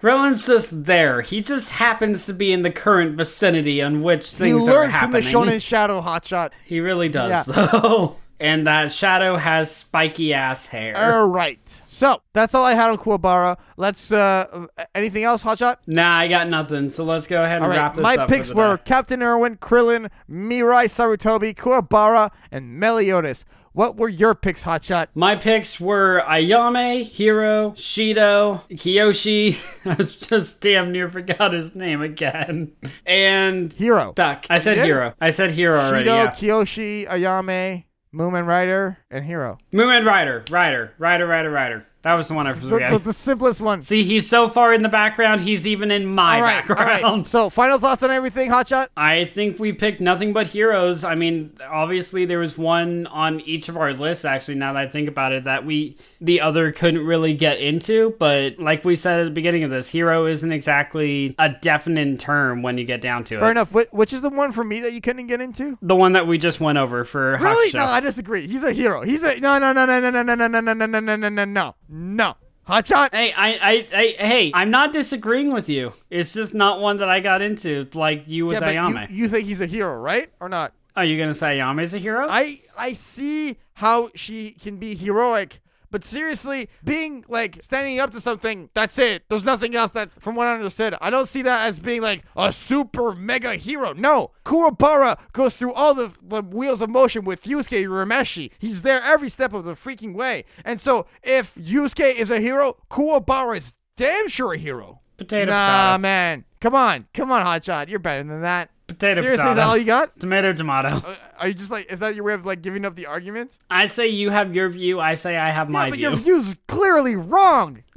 [0.00, 1.20] Krillin's just there.
[1.22, 5.02] He just happens to be in the current vicinity on which He things are lurks
[5.02, 5.56] in the happening.
[5.56, 6.50] Shonen Shadow hotshot.
[6.64, 7.66] He really does, Yeah.
[7.72, 8.16] though.
[8.38, 10.96] And that Shadow has spiky ass hair.
[10.96, 11.58] All right.
[11.86, 13.56] So that's all I had on Kuwabara.
[13.76, 14.12] Let's.
[14.12, 15.76] uh Anything else, hotshot?
[15.86, 16.90] nah, I got nothing.
[16.90, 18.28] So let's go ahead and All wrap this My up.
[18.28, 18.76] picks for the were.
[18.78, 23.44] Captain Erwin, Krillin, Mirai Sarutobi, Kuwabara, and Meliodas.
[23.72, 25.08] What were your picks, hotshot?
[25.14, 29.54] My picks were Ayame, Hiro, Shido, Kiyoshi.
[29.86, 32.72] I just damn near forgot his name again.
[33.04, 34.12] And Hiro.
[34.14, 34.46] Duck.
[34.48, 34.78] I said?
[34.78, 35.12] Hiro.
[35.20, 36.08] I said Hiro already.
[36.08, 36.30] Shido, Yeah.
[36.30, 37.84] Kyoshi, Ayame,
[38.16, 39.58] Mumen Rider, and Hiro.
[39.74, 40.42] Moonman Rider.
[40.50, 40.94] Rider.
[40.98, 41.26] Rider.
[41.26, 41.50] Rider.
[41.50, 41.86] Rider.
[42.06, 42.92] That was the one I The, forgot.
[42.92, 43.82] the, the simplest one.
[43.82, 47.02] See, he's so far in the background, he's even in my all right, background.
[47.02, 47.26] right.
[47.26, 48.90] So, final thoughts on everything, Hotshot?
[48.96, 51.02] I think we picked nothing but heroes.
[51.02, 54.88] I mean, obviously there was one on each of our lists actually now that I
[54.88, 59.18] think about it that we the other couldn't really get into, but like we said
[59.18, 63.24] at the beginning of this, hero isn't exactly a definite term when you get down
[63.24, 63.40] to Fair it.
[63.40, 63.70] Fair enough.
[63.72, 65.76] Wh- which is the one for me that you couldn't get into?
[65.82, 67.70] The one that we just went over for Really?
[67.72, 67.74] Hakusho.
[67.74, 68.46] No, I disagree.
[68.46, 69.02] He's a hero.
[69.02, 71.44] He's a no, no, no, no, no, no, no, no, no, no, no, no, no,
[71.44, 72.36] no, no.
[72.68, 73.10] Hotshot.
[73.12, 75.92] Hey, I, I, I, hey, I'm not disagreeing with you.
[76.10, 79.08] It's just not one that I got into, like you with Yeah, Ayame.
[79.08, 80.72] you, you think he's a hero, right, or not?
[80.96, 82.26] Are you gonna say Ayame's a hero?
[82.28, 88.20] I I see how she can be heroic, but seriously, being like standing up to
[88.20, 89.24] something, that's it.
[89.28, 90.94] There's nothing else that from what I understood.
[91.00, 93.92] I don't see that as being like a super mega hero.
[93.92, 94.32] No.
[94.44, 98.50] Kuwabara goes through all the, the wheels of motion with Yusuke Urameshi.
[98.58, 100.44] He's there every step of the freaking way.
[100.64, 105.00] And so if Yusuke is a hero, Kuwabara is damn sure a hero.
[105.16, 106.44] potato, nah, man.
[106.60, 107.06] Come on.
[107.14, 107.88] Come on, Hotshot.
[107.88, 108.70] You're better than that.
[108.86, 110.18] Potato, Seriously, is that all you got?
[110.20, 110.88] tomato, tomato.
[110.88, 113.56] Uh, Are you just like, is that your way of like giving up the argument?
[113.70, 115.00] I say you have your view.
[115.00, 116.08] I say I have my yeah, but view.
[116.08, 117.82] your view's clearly wrong.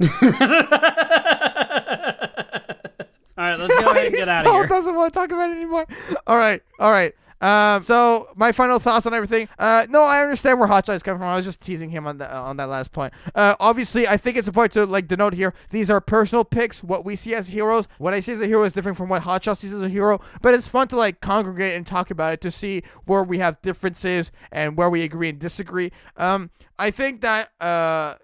[3.38, 4.66] All right, let's go ahead and get out of Saul here.
[4.66, 5.86] doesn't want to talk about it anymore.
[6.26, 7.14] All right, all right.
[7.40, 9.48] Um, so my final thoughts on everything.
[9.58, 11.28] Uh, no, I understand where Hotshot is coming from.
[11.28, 13.12] I was just teasing him on that on that last point.
[13.34, 15.54] Uh, obviously, I think it's important to like denote here.
[15.70, 16.82] These are personal picks.
[16.82, 19.22] What we see as heroes, what I see as a hero is different from what
[19.22, 20.20] Hotshot sees as a hero.
[20.42, 23.60] But it's fun to like congregate and talk about it to see where we have
[23.62, 25.92] differences and where we agree and disagree.
[26.16, 28.14] Um, I think that uh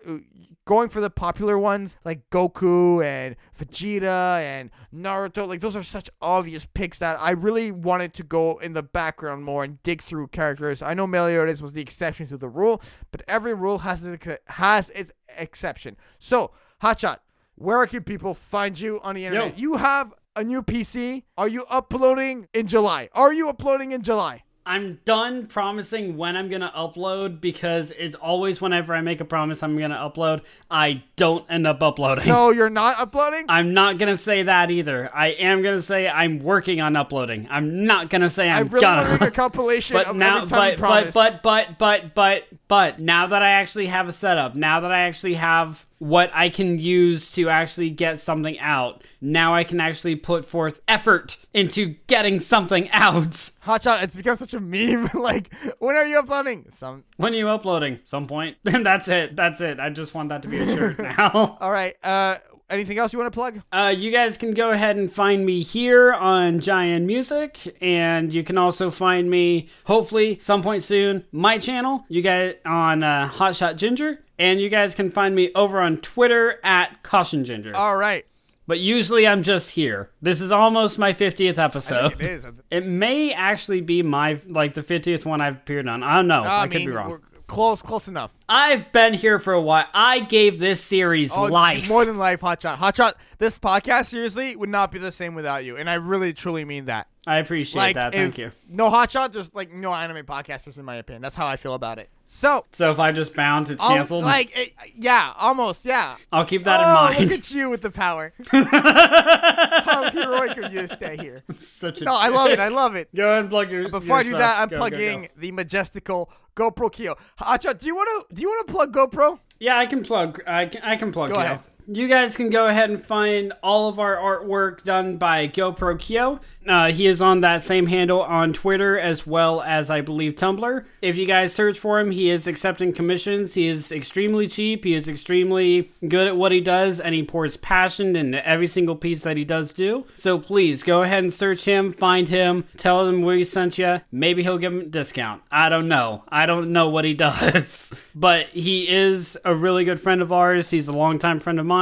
[0.66, 6.10] going for the popular ones like Goku and Vegeta and Naruto, like those are such
[6.20, 10.28] obvious picks that I really wanted to go in the background more and dig through
[10.28, 10.82] characters.
[10.82, 14.90] I know Meliodas was the exception to the rule, but every rule has its, has
[14.90, 15.96] its exception.
[16.18, 16.50] So,
[16.82, 17.18] Hotshot,
[17.54, 19.58] where can people find you on the internet?
[19.58, 19.62] Yo.
[19.62, 21.22] You have a new PC.
[21.38, 23.08] Are you uploading in July?
[23.14, 24.42] Are you uploading in July?
[24.66, 29.62] I'm done promising when I'm gonna upload because it's always whenever I make a promise
[29.62, 32.24] I'm gonna upload, I don't end up uploading.
[32.24, 33.46] So you're not uploading?
[33.48, 35.08] I'm not gonna say that either.
[35.14, 37.46] I am gonna say I'm working on uploading.
[37.48, 39.08] I'm not gonna say I'm I'm really gonna.
[39.12, 42.98] make a compilation but of now, every time but, but but but but but but
[42.98, 46.78] now that I actually have a setup, now that I actually have what I can
[46.78, 52.40] use to actually get something out, now I can actually put forth effort into getting
[52.40, 53.30] something out.
[53.64, 55.08] Hotshot, it's become such a meme.
[55.14, 56.66] like, when are you uploading?
[56.70, 57.04] Some.
[57.16, 58.00] When are you uploading?
[58.04, 58.56] Some point.
[58.64, 59.36] And that's it.
[59.36, 59.78] That's it.
[59.78, 61.56] I just want that to be a shirt now.
[61.60, 61.94] All right.
[62.02, 62.36] Uh,
[62.70, 63.62] anything else you want to plug?
[63.72, 68.42] Uh, you guys can go ahead and find me here on Giant Music, and you
[68.42, 72.04] can also find me, hopefully, some point soon, my channel.
[72.08, 76.58] You guys on uh, Hotshot Ginger, and you guys can find me over on Twitter
[76.64, 77.74] at Caution Ginger.
[77.76, 78.24] All right.
[78.68, 80.10] But usually I'm just here.
[80.20, 82.14] This is almost my 50th episode.
[82.14, 82.46] It is.
[82.70, 86.02] It may actually be my like the 50th one I've appeared on.
[86.02, 86.42] I don't know.
[86.42, 87.20] I, I could be wrong.
[87.46, 88.32] Close, close enough.
[88.48, 89.86] I've been here for a while.
[89.92, 91.88] I gave this series Oh, life.
[91.88, 92.76] More than life, Hotshot.
[92.76, 95.76] Hotshot, this podcast, seriously, would not be the same without you.
[95.76, 97.08] And I really, truly mean that.
[97.28, 98.12] I appreciate Like, that.
[98.12, 98.52] Thank you.
[98.68, 101.22] No Hotshot, there's like no anime podcasters, in my opinion.
[101.22, 102.08] That's how I feel about it.
[102.24, 104.24] So, So if I just bounce, it's I'll- canceled.
[104.24, 106.16] like, it, yeah, almost, yeah.
[106.32, 107.30] I'll keep that oh, in mind.
[107.30, 108.32] look at you with the power.
[108.50, 111.42] How heroic of you to stay here.
[111.60, 112.58] Such a No, I love it.
[112.60, 113.08] I love it.
[113.14, 113.88] Go ahead and plug your.
[113.88, 114.40] Before I do stuff.
[114.40, 115.28] that, I'm Go, go, plugging go.
[115.36, 117.14] the majestical GoPro Kyo.
[117.40, 119.38] Hotshot, do you want to do you want to plug GoPro?
[119.60, 120.42] Yeah, I can plug.
[120.46, 121.28] I can, I can plug.
[121.28, 121.44] Go Kyo.
[121.44, 121.60] ahead.
[121.88, 126.40] You guys can go ahead and find all of our artwork done by GoPro Kyo.
[126.66, 130.84] Uh, he is on that same handle on Twitter as well as I believe Tumblr.
[131.00, 133.54] If you guys search for him, he is accepting commissions.
[133.54, 134.82] He is extremely cheap.
[134.82, 138.96] He is extremely good at what he does, and he pours passion into every single
[138.96, 140.06] piece that he does do.
[140.16, 144.00] So please go ahead and search him, find him, tell him where we sent you.
[144.10, 145.42] Maybe he'll give him a discount.
[145.52, 146.24] I don't know.
[146.28, 150.70] I don't know what he does, but he is a really good friend of ours.
[150.70, 151.75] He's a longtime friend of mine,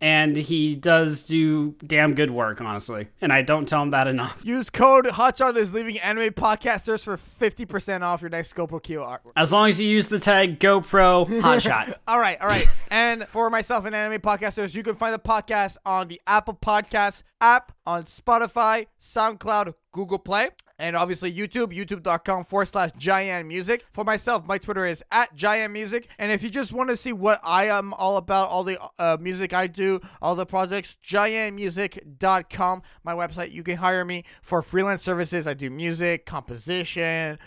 [0.00, 3.08] and he does do damn good work, honestly.
[3.20, 4.40] And I don't tell him that enough.
[4.44, 9.32] Use code Hotshot is leaving anime podcasters for 50% off your next GoPro Kyo artwork.
[9.36, 11.94] As long as you use the tag GoPro Hotshot.
[12.06, 12.66] All right, all right.
[12.90, 17.22] and for myself and anime podcasters, you can find the podcast on the Apple Podcasts
[17.40, 23.84] app, on Spotify, SoundCloud, Google Play, and obviously YouTube, youtube.com forward slash Giant Music.
[23.90, 26.08] For myself, my Twitter is at Giant Music.
[26.18, 29.16] And if you just want to see what I am all about, all the uh,
[29.20, 35.02] music I do, all the projects, giantmusic.com, my website, you can hire me for freelance
[35.02, 35.46] services.
[35.46, 37.38] I do music, composition,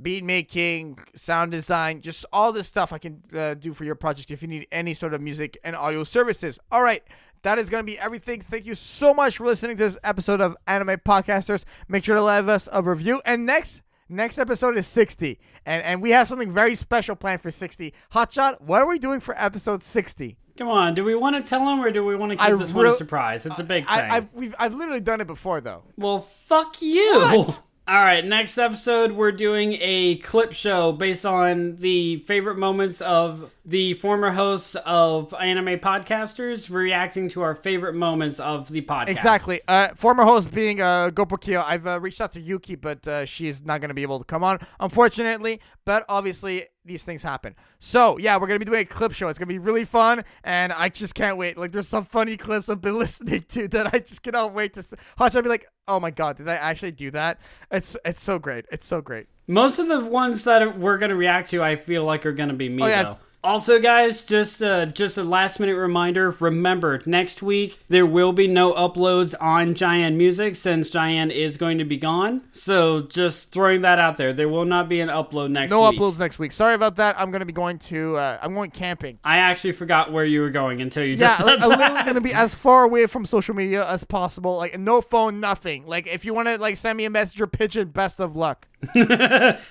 [0.00, 4.30] beat making, sound design, just all this stuff I can uh, do for your project
[4.30, 6.58] if you need any sort of music and audio services.
[6.70, 7.02] All right.
[7.46, 8.40] That is going to be everything.
[8.40, 11.64] Thank you so much for listening to this episode of Anime Podcasters.
[11.86, 13.22] Make sure to leave us a review.
[13.24, 15.38] And next, next episode is 60.
[15.64, 17.94] And and we have something very special planned for 60.
[18.12, 20.36] Hotshot, what are we doing for episode 60?
[20.58, 22.52] Come on, do we want to tell him or do we want to keep I
[22.52, 23.46] this one a surprise?
[23.46, 23.96] It's a big thing.
[23.96, 25.84] I, I've, we've, I've literally done it before, though.
[25.96, 27.12] Well, fuck you.
[27.14, 27.62] What?
[27.88, 33.52] All right, next episode, we're doing a clip show based on the favorite moments of
[33.66, 39.08] the former hosts of anime podcasters reacting to our favorite moments of the podcast.
[39.08, 39.60] Exactly.
[39.66, 43.80] Uh, former host being uh, I've uh, reached out to Yuki, but uh, she's not
[43.80, 45.60] going to be able to come on, unfortunately.
[45.84, 47.56] But obviously, these things happen.
[47.80, 49.26] So, yeah, we're going to be doing a clip show.
[49.26, 51.58] It's going to be really fun, and I just can't wait.
[51.58, 54.82] Like, there's some funny clips I've been listening to that I just cannot wait to
[54.84, 54.96] see.
[55.18, 57.40] Hotshot be like, oh my god, did I actually do that?
[57.72, 58.64] It's it's so great.
[58.70, 59.26] It's so great.
[59.48, 62.48] Most of the ones that we're going to react to, I feel like, are going
[62.48, 63.18] to be me, Oh, yeah, though.
[63.46, 66.30] Also, guys, just uh, just a last minute reminder.
[66.40, 71.78] Remember, next week there will be no uploads on Giant Music since Giant is going
[71.78, 72.42] to be gone.
[72.50, 76.00] So just throwing that out there, there will not be an upload next No week.
[76.00, 76.50] uploads next week.
[76.50, 77.20] Sorry about that.
[77.20, 79.20] I'm going to be going to, uh, I'm going camping.
[79.22, 82.20] I actually forgot where you were going until you Yeah, just like, I'm literally gonna
[82.20, 84.56] be as far away from social media as possible.
[84.56, 85.86] Like no phone, nothing.
[85.86, 88.66] Like if you want to like send me a message or pigeon, best of luck.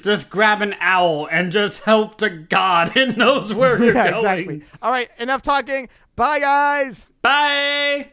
[0.01, 4.16] just grab an owl and just help to God it knows where you're Yeah, going.
[4.39, 4.63] exactly.
[4.82, 5.89] All right, enough talking.
[6.16, 7.05] Bye, guys.
[7.22, 8.11] Bye.